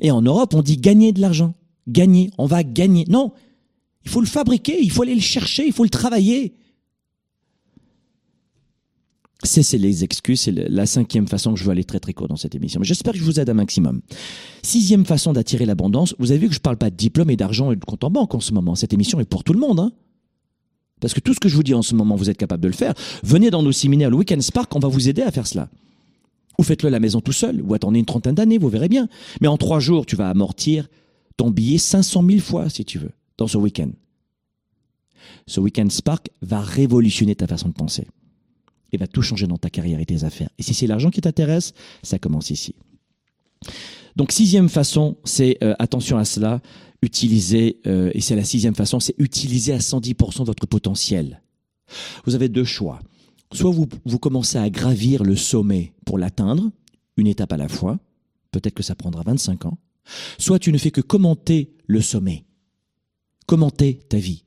[0.00, 1.54] et en Europe, on dit gagner de l'argent.
[1.88, 3.04] Gagner, on va gagner.
[3.08, 3.32] Non,
[4.04, 6.54] il faut le fabriquer, il faut aller le chercher, il faut le travailler.
[9.44, 12.36] C'est les excuses, c'est la cinquième façon que je veux aller très très court dans
[12.36, 12.80] cette émission.
[12.80, 14.00] Mais j'espère que je vous aide un maximum.
[14.62, 17.36] Sixième façon d'attirer l'abondance, vous avez vu que je ne parle pas de diplôme et
[17.36, 18.74] d'argent et de compte en banque en ce moment.
[18.74, 19.78] Cette émission est pour tout le monde.
[19.78, 19.92] Hein
[21.00, 22.68] Parce que tout ce que je vous dis en ce moment, vous êtes capable de
[22.68, 22.94] le faire.
[23.22, 25.70] Venez dans nos séminaires, le Weekend Spark, on va vous aider à faire cela.
[26.58, 29.08] Ou faites-le à la maison tout seul, ou attendez une trentaine d'années, vous verrez bien.
[29.40, 30.88] Mais en trois jours, tu vas amortir
[31.36, 33.90] ton billet 500 000 fois, si tu veux, dans ce week-end.
[35.46, 38.06] Ce week-end Spark va révolutionner ta façon de penser.
[38.92, 40.48] Et va tout changer dans ta carrière et tes affaires.
[40.58, 42.74] Et si c'est l'argent qui t'intéresse, ça commence ici.
[44.16, 46.60] Donc sixième façon, c'est euh, attention à cela,
[47.02, 51.42] utiliser, euh, et c'est la sixième façon, c'est utiliser à 110% votre potentiel.
[52.24, 52.98] Vous avez deux choix.
[53.52, 56.70] Soit vous, vous commencez à gravir le sommet pour l'atteindre,
[57.16, 57.98] une étape à la fois,
[58.50, 59.78] peut-être que ça prendra 25 ans,
[60.38, 62.44] soit tu ne fais que commenter le sommet,
[63.46, 64.44] commenter ta vie,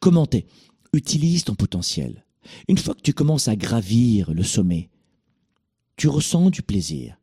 [0.00, 0.46] commenter,
[0.92, 2.24] utilise ton potentiel.
[2.68, 4.90] Une fois que tu commences à gravir le sommet,
[5.96, 7.18] tu ressens du plaisir,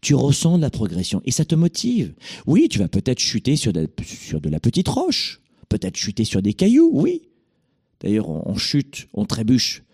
[0.00, 2.14] tu ressens de la progression et ça te motive.
[2.46, 6.42] Oui, tu vas peut-être chuter sur de, sur de la petite roche, peut-être chuter sur
[6.42, 7.22] des cailloux, oui.
[8.00, 9.84] D'ailleurs, on chute, on trébuche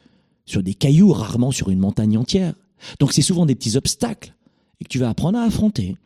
[0.48, 2.54] sur des cailloux, rarement sur une montagne entière.
[3.00, 4.34] Donc c'est souvent des petits obstacles
[4.80, 5.96] et que tu vas apprendre à affronter,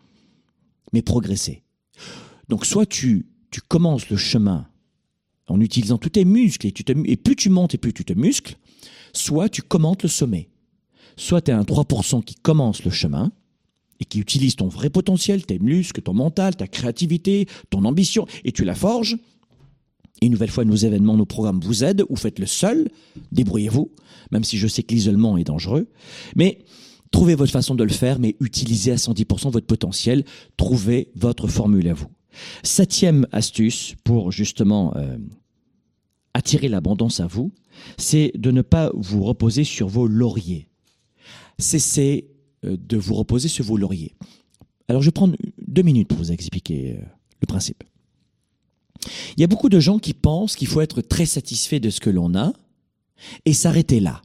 [0.93, 1.63] mais progresser.
[2.49, 4.67] Donc soit tu, tu commences le chemin
[5.49, 6.75] en utilisant tous tes muscles et,
[7.05, 8.57] et plus tu montes et plus tu te muscles,
[9.13, 10.49] soit tu commentes le sommet.
[11.17, 13.31] Soit tu es un 3% qui commence le chemin
[14.01, 18.51] et qui utilise ton vrai potentiel, tes muscles, ton mental, ta créativité, ton ambition, et
[18.51, 19.17] tu la forges.
[20.21, 22.89] Une nouvelle fois, nos événements, nos programmes vous aident, ou faites-le seul,
[23.33, 23.91] débrouillez-vous
[24.33, 25.87] même si je sais que l'isolement est dangereux.
[26.35, 26.59] Mais
[27.13, 30.25] trouvez votre façon de le faire, mais utilisez à 110% votre potentiel.
[30.57, 32.09] Trouvez votre formule à vous.
[32.63, 35.19] Septième astuce pour justement euh,
[36.33, 37.53] attirer l'abondance à vous,
[37.99, 40.69] c'est de ne pas vous reposer sur vos lauriers.
[41.59, 42.31] Cessez
[42.65, 44.15] euh, de vous reposer sur vos lauriers.
[44.89, 47.05] Alors je vais prendre deux minutes pour vous expliquer euh,
[47.43, 47.85] le principe.
[49.37, 52.01] Il y a beaucoup de gens qui pensent qu'il faut être très satisfait de ce
[52.01, 52.53] que l'on a,
[53.45, 54.23] et s'arrêter là.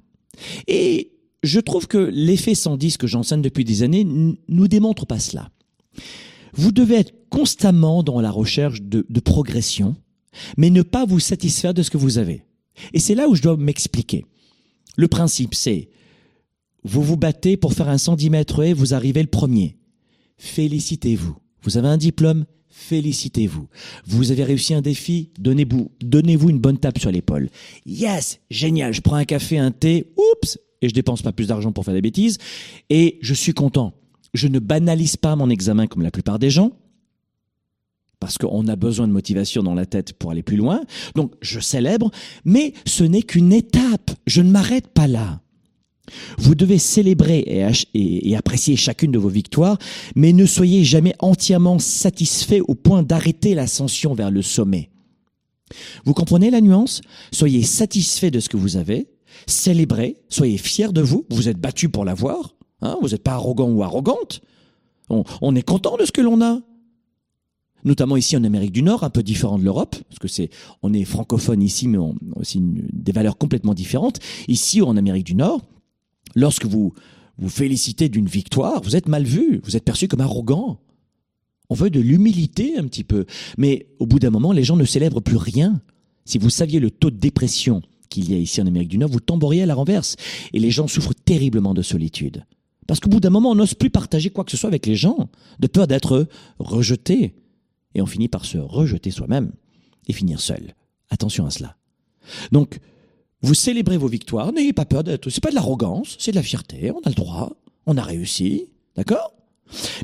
[0.68, 1.12] Et
[1.44, 5.50] je trouve que l'effet 110 que j'enseigne depuis des années nous démontre pas cela.
[6.54, 9.96] Vous devez être constamment dans la recherche de, progression,
[10.58, 12.44] mais ne pas vous satisfaire de ce que vous avez.
[12.94, 14.26] Et c'est là où je dois m'expliquer.
[14.96, 15.90] Le principe, c'est,
[16.84, 19.78] vous vous battez pour faire un 110 mètres et vous arrivez le premier.
[20.38, 21.36] Félicitez-vous.
[21.62, 22.46] Vous avez un diplôme,
[22.78, 23.68] félicitez-vous.
[24.06, 27.50] Vous avez réussi un défi, donnez-vous, une bonne tape sur l'épaule.
[27.86, 31.72] Yes, génial, je prends un café, un thé, oups, et je dépense pas plus d'argent
[31.72, 32.38] pour faire des bêtises,
[32.90, 33.94] et je suis content.
[34.34, 36.72] Je ne banalise pas mon examen comme la plupart des gens,
[38.20, 40.82] parce qu'on a besoin de motivation dans la tête pour aller plus loin.
[41.16, 42.12] Donc, je célèbre,
[42.46, 44.12] mais ce n'est qu'une étape.
[44.28, 45.42] Je ne m'arrête pas là.
[46.38, 47.46] Vous devez célébrer
[47.94, 49.78] et, apprécier chacune de vos victoires,
[50.16, 54.90] mais ne soyez jamais entièrement satisfait au point d'arrêter l'ascension vers le sommet.
[56.06, 57.02] Vous comprenez la nuance?
[57.32, 59.08] Soyez satisfait de ce que vous avez,
[59.48, 63.70] célébrez, soyez fiers de vous, vous êtes battu pour l'avoir, hein, vous n'êtes pas arrogant
[63.70, 64.42] ou arrogante,
[65.10, 66.60] on, est content de ce que l'on a,
[67.86, 70.50] notamment ici en Amérique du Nord, un peu différent de l'Europe, parce que c'est,
[70.84, 74.20] on est francophone ici, mais on a aussi des valeurs complètement différentes.
[74.50, 75.62] Ici, en Amérique du Nord,
[76.36, 76.94] lorsque vous
[77.38, 80.80] vous félicitez d'une victoire, vous êtes mal vu, vous êtes perçu comme arrogant.
[81.70, 83.26] On veut de l'humilité un petit peu.
[83.58, 85.82] Mais au bout d'un moment, les gens ne célèbrent plus rien.
[86.26, 89.10] Si vous saviez le taux de dépression qu'il y a ici en Amérique du Nord,
[89.10, 90.16] vous tomberiez à la renverse.
[90.54, 92.44] Et les gens souffrent terriblement de solitude.
[92.88, 94.96] Parce qu'au bout d'un moment, on n'ose plus partager quoi que ce soit avec les
[94.96, 97.36] gens, de peur d'être rejeté.
[97.96, 99.52] Et on finit par se rejeter soi-même
[100.08, 100.74] et finir seul.
[101.10, 101.76] Attention à cela.
[102.52, 102.80] Donc,
[103.42, 105.30] vous célébrez vos victoires, n'ayez pas peur d'être.
[105.30, 106.92] C'est pas de l'arrogance, c'est de la fierté.
[106.92, 107.54] On a le droit,
[107.86, 108.66] on a réussi,
[108.96, 109.34] d'accord?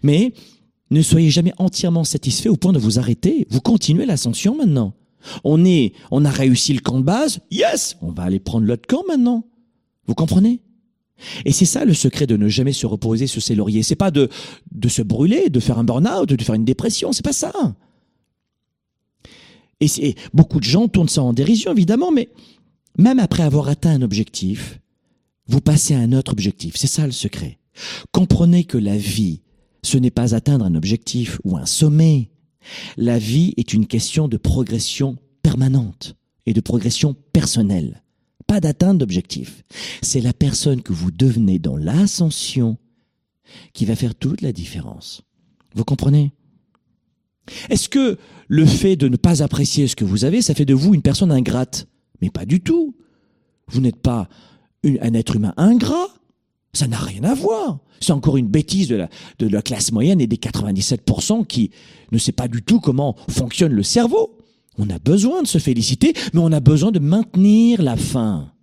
[0.03, 0.33] Mais
[0.91, 3.47] ne soyez jamais entièrement satisfait au point de vous arrêter.
[3.49, 4.93] Vous continuez l'ascension maintenant.
[5.43, 7.39] On est, on a réussi le camp de base.
[7.49, 9.45] Yes, on va aller prendre l'autre camp maintenant.
[10.05, 10.61] Vous comprenez?
[11.45, 13.83] Et c'est ça le secret de ne jamais se reposer sur ses lauriers.
[13.83, 14.29] C'est pas de,
[14.71, 17.13] de se brûler, de faire un burn-out, de faire une dépression.
[17.13, 17.53] C'est pas ça.
[19.79, 22.29] Et, beaucoup de gens tournent ça en dérision, évidemment, mais
[22.97, 24.79] même après avoir atteint un objectif,
[25.47, 26.75] vous passez à un autre objectif.
[26.77, 27.59] C'est ça le secret.
[28.11, 29.41] Comprenez que la vie,
[29.81, 32.29] ce n'est pas atteindre un objectif ou un sommet.
[32.97, 36.15] La vie est une question de progression permanente
[36.45, 38.03] et de progression personnelle.
[38.47, 39.63] Pas d'atteinte d'objectif.
[40.01, 42.77] C'est la personne que vous devenez dans l'ascension
[43.73, 45.23] qui va faire toute la différence.
[45.75, 46.31] Vous comprenez?
[47.69, 48.17] Est-ce que
[48.47, 51.01] le fait de ne pas apprécier ce que vous avez, ça fait de vous une
[51.01, 51.87] personne ingrate?
[52.23, 52.95] Mais pas du tout.
[53.67, 54.29] Vous n'êtes pas
[54.85, 56.07] un être humain ingrat.
[56.71, 57.79] Ça n'a rien à voir.
[57.99, 58.95] C'est encore une bêtise de
[59.39, 61.71] la, classe moyenne et des 97% qui
[62.13, 64.37] ne sait pas du tout comment fonctionne le cerveau.
[64.77, 68.53] On a besoin de se féliciter, mais on a besoin de maintenir la faim.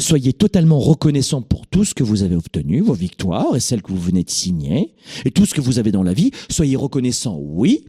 [0.00, 3.92] Soyez totalement reconnaissant pour tout ce que vous avez obtenu, vos victoires et celles que
[3.92, 6.32] vous venez de signer, et tout ce que vous avez dans la vie.
[6.50, 7.84] Soyez reconnaissant, oui.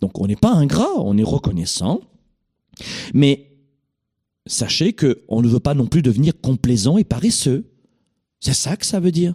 [0.00, 2.00] Donc on n'est pas ingrat, on est reconnaissant.
[3.14, 3.52] Mais
[4.46, 7.70] sachez que on ne veut pas non plus devenir complaisant et paresseux.
[8.40, 9.34] C'est ça que ça veut dire.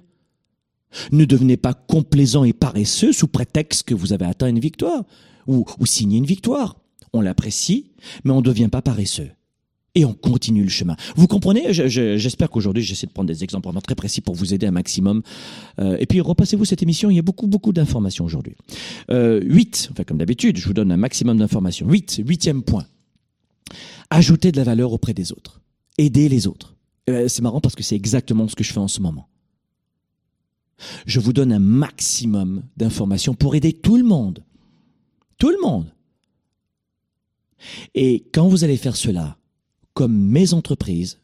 [1.12, 5.04] Ne devenez pas complaisant et paresseux sous prétexte que vous avez atteint une victoire
[5.48, 6.78] ou, signé une victoire.
[7.14, 7.92] On l'apprécie,
[8.24, 9.30] mais on ne devient pas paresseux
[9.96, 10.96] et on continue le chemin.
[11.16, 11.74] Vous comprenez?
[11.74, 15.24] J'espère qu'aujourd'hui, j'essaie de prendre des exemples vraiment très précis pour vous aider un maximum.
[15.80, 18.54] Euh, et puis, repassez-vous cette émission, il y a beaucoup, beaucoup d'informations aujourd'hui.
[19.10, 21.90] Euh, 8, enfin comme d'habitude, je vous donne un maximum d'informations.
[21.90, 22.86] 8, huitième point.
[24.10, 25.62] Ajouter de la valeur auprès des autres.
[25.98, 26.76] Aider les autres.
[27.10, 29.28] Euh, c'est marrant parce que c'est exactement ce que je fais en ce moment.
[31.06, 34.44] Je vous donne un maximum d'informations pour aider tout le monde.
[35.38, 35.92] Tout le monde.
[37.96, 39.38] Et quand vous allez faire cela,
[39.94, 41.20] comme mes entreprises,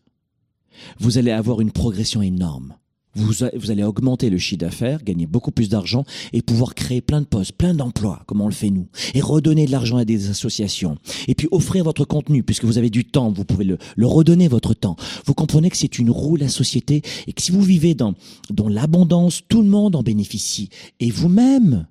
[0.99, 2.75] vous allez avoir une progression énorme.
[3.15, 7.21] Vous, vous allez augmenter le chiffre d'affaires, gagner beaucoup plus d'argent et pouvoir créer plein
[7.21, 10.29] de postes, plein d'emplois, comme on le fait nous, et redonner de l'argent à des
[10.29, 10.97] associations.
[11.27, 14.47] Et puis offrir votre contenu, puisque vous avez du temps, vous pouvez le, le redonner
[14.47, 14.95] votre temps.
[15.25, 18.15] Vous comprenez que c'est une roue la société et que si vous vivez dans,
[18.49, 20.69] dans l'abondance, tout le monde en bénéficie.
[20.99, 21.87] Et vous-même.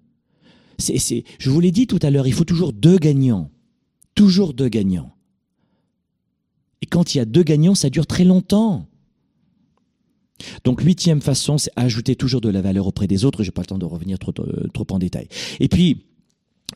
[0.78, 3.50] C'est, c'est, je vous l'ai dit tout à l'heure, il faut toujours deux gagnants.
[4.14, 5.12] Toujours deux gagnants.
[6.82, 8.88] Et quand il y a deux gagnants, ça dure très longtemps.
[10.64, 13.42] Donc huitième façon, c'est ajouter toujours de la valeur auprès des autres.
[13.42, 15.28] J'ai pas le temps de revenir trop, euh, trop en détail.
[15.60, 16.04] Et puis,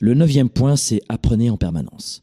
[0.01, 2.23] le neuvième point, c'est apprenez en permanence.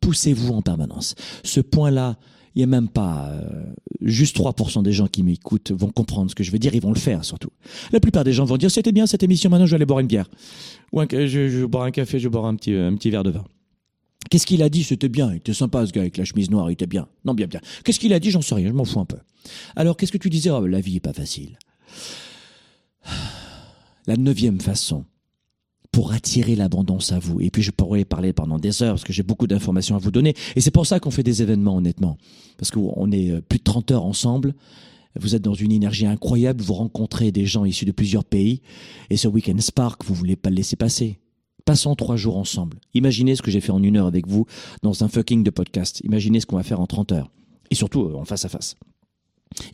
[0.00, 1.14] Poussez-vous en permanence.
[1.44, 2.16] Ce point-là,
[2.54, 3.64] il n'y a même pas euh,
[4.00, 6.92] juste 3% des gens qui m'écoutent vont comprendre ce que je veux dire, ils vont
[6.92, 7.50] le faire surtout.
[7.92, 10.00] La plupart des gens vont dire c'était bien cette émission, maintenant je vais aller boire
[10.00, 10.28] une bière.
[10.92, 13.30] Ou je, je boire un café, je vais boire un petit, un petit verre de
[13.30, 13.44] vin.
[14.32, 14.82] Qu'est-ce qu'il a dit?
[14.82, 17.06] C'était bien, il était sympa ce gars avec la chemise noire, il était bien.
[17.26, 17.60] Non, bien, bien.
[17.84, 18.30] Qu'est-ce qu'il a dit?
[18.30, 19.18] J'en sais rien, je m'en fous un peu.
[19.76, 20.48] Alors, qu'est-ce que tu disais?
[20.48, 21.58] Oh, La vie est pas facile.
[24.06, 25.04] La neuvième façon
[25.90, 27.42] pour attirer l'abondance à vous.
[27.42, 30.10] Et puis je pourrais parler pendant des heures parce que j'ai beaucoup d'informations à vous
[30.10, 30.32] donner.
[30.56, 32.16] Et c'est pour ça qu'on fait des événements, honnêtement.
[32.56, 34.54] Parce qu'on est euh, plus de 30 heures ensemble.
[35.20, 36.62] Vous êtes dans une énergie incroyable.
[36.62, 38.62] Vous rencontrez des gens issus de plusieurs pays.
[39.10, 41.18] Et ce week-end Spark, vous voulez pas le laisser passer.
[41.64, 42.78] Passons trois jours ensemble.
[42.94, 44.46] Imaginez ce que j'ai fait en une heure avec vous
[44.82, 46.00] dans un fucking de podcast.
[46.04, 47.30] Imaginez ce qu'on va faire en 30 heures.
[47.70, 48.76] Et surtout euh, en face à face.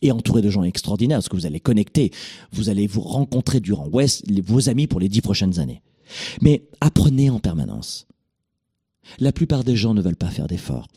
[0.02, 2.10] Et entouré de gens extraordinaires, parce que vous allez connecter,
[2.52, 5.82] vous allez vous rencontrer durant vos amis pour les dix prochaines années.
[6.42, 8.06] Mais apprenez en permanence.
[9.18, 10.88] La plupart des gens ne veulent pas faire d'efforts.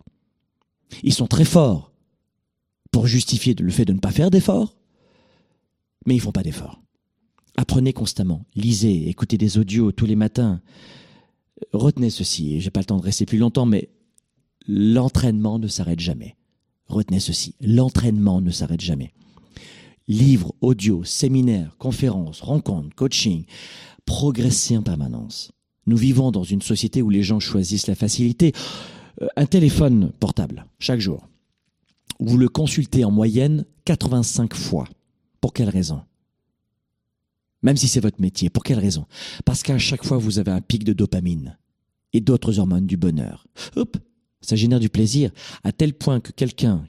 [1.03, 1.91] Ils sont très forts
[2.91, 4.75] pour justifier le fait de ne pas faire d'efforts,
[6.05, 6.81] mais ils font pas d'efforts.
[7.61, 10.61] Apprenez constamment, lisez, écoutez des audios tous les matins.
[11.73, 13.89] Retenez ceci, j'ai pas le temps de rester plus longtemps, mais
[14.67, 16.37] l'entraînement ne s'arrête jamais.
[16.87, 19.13] Retenez ceci, l'entraînement ne s'arrête jamais.
[20.07, 23.45] Livres, audio, séminaires, conférences, rencontres, coaching,
[24.05, 25.51] progressez en permanence.
[25.85, 28.53] Nous vivons dans une société où les gens choisissent la facilité.
[29.21, 31.27] Euh, un téléphone portable, chaque jour.
[32.19, 34.87] Vous le consultez en moyenne 85 fois.
[35.41, 36.01] Pour quelle raison?
[37.61, 38.49] Même si c'est votre métier.
[38.49, 39.05] Pour quelle raison?
[39.45, 41.57] Parce qu'à chaque fois, vous avez un pic de dopamine
[42.13, 43.47] et d'autres hormones du bonheur.
[43.75, 43.97] Hop,
[44.41, 45.31] Ça génère du plaisir,
[45.63, 46.87] à tel point que quelqu'un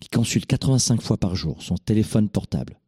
[0.00, 2.80] qui consulte 85 fois par jour son téléphone portable,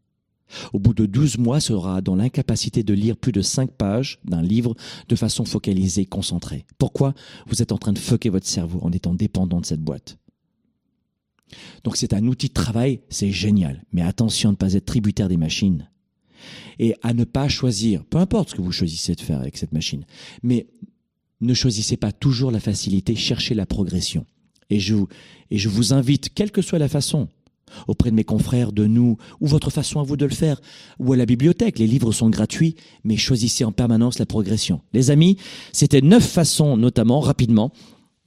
[0.73, 4.43] au bout de 12 mois sera dans l'incapacité de lire plus de 5 pages d'un
[4.43, 4.75] livre
[5.09, 6.67] de façon focalisée, concentrée.
[6.79, 7.15] Pourquoi?
[7.47, 10.19] Vous êtes en train de fucker votre cerveau en étant dépendant de cette boîte.
[11.85, 13.85] Donc c'est un outil de travail, c'est génial.
[13.93, 15.90] Mais attention à ne pas être tributaire des machines.
[16.79, 19.73] Et à ne pas choisir, peu importe ce que vous choisissez de faire avec cette
[19.73, 20.05] machine,
[20.43, 20.67] mais
[21.41, 24.27] ne choisissez pas toujours la facilité, cherchez la progression.
[24.69, 24.95] Et je,
[25.51, 27.29] et je vous invite, quelle que soit la façon,
[27.87, 30.61] auprès de mes confrères, de nous, ou votre façon à vous de le faire,
[30.99, 31.79] ou à la bibliothèque.
[31.79, 34.81] Les livres sont gratuits, mais choisissez en permanence la progression.
[34.93, 35.37] Les amis,
[35.73, 37.73] c'était neuf façons, notamment, rapidement,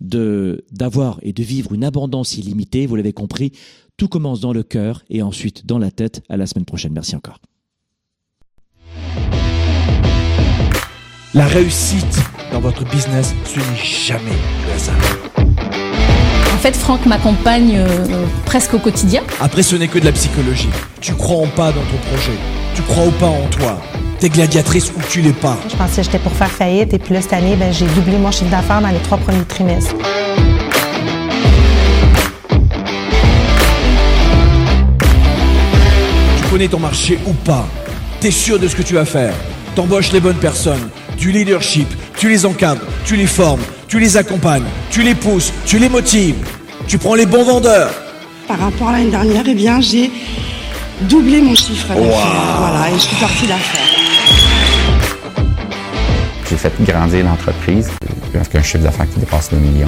[0.02, 2.86] de, d'avoir et de vivre une abondance illimitée.
[2.86, 3.52] Vous l'avez compris,
[3.98, 6.24] tout commence dans le cœur et ensuite dans la tête.
[6.30, 6.94] À la semaine prochaine.
[6.94, 7.40] Merci encore.
[11.36, 12.20] La réussite
[12.52, 14.96] dans votre business, ce n'est jamais le hasard.
[16.54, 18.06] En fait, Franck m'accompagne euh,
[18.46, 19.24] presque au quotidien.
[19.42, 20.70] Après, ce n'est que de la psychologie.
[21.02, 22.38] Tu crois en pas dans ton projet.
[22.76, 23.82] Tu crois ou pas en toi.
[24.20, 25.58] T'es gladiatrice ou tu l'es pas.
[25.72, 28.18] Je pensais que j'étais pour faire faillite et puis là, cette année, ben, j'ai doublé
[28.18, 29.96] mon chiffre d'affaires dans les trois premiers trimestres.
[36.38, 37.66] Tu connais ton marché ou pas.
[38.20, 39.34] T'es sûr de ce que tu vas faire.
[39.76, 40.90] T'embauches les bonnes personnes.
[41.24, 41.88] Du leadership.
[42.18, 42.82] Tu les encadres.
[43.06, 43.62] Tu les formes.
[43.88, 44.66] Tu les accompagnes.
[44.90, 45.54] Tu les pousses.
[45.66, 46.36] Tu les motives.
[46.86, 47.94] Tu prends les bons vendeurs.
[48.46, 50.12] Par rapport à l'année dernière, eh bien, j'ai
[51.04, 52.58] doublé mon chiffre d'affaires.
[52.60, 53.88] Voilà, et je suis partie d'affaires.
[56.50, 57.90] J'ai fait grandir l'entreprise
[58.36, 59.88] avec un chiffre d'affaires qui dépasse le million.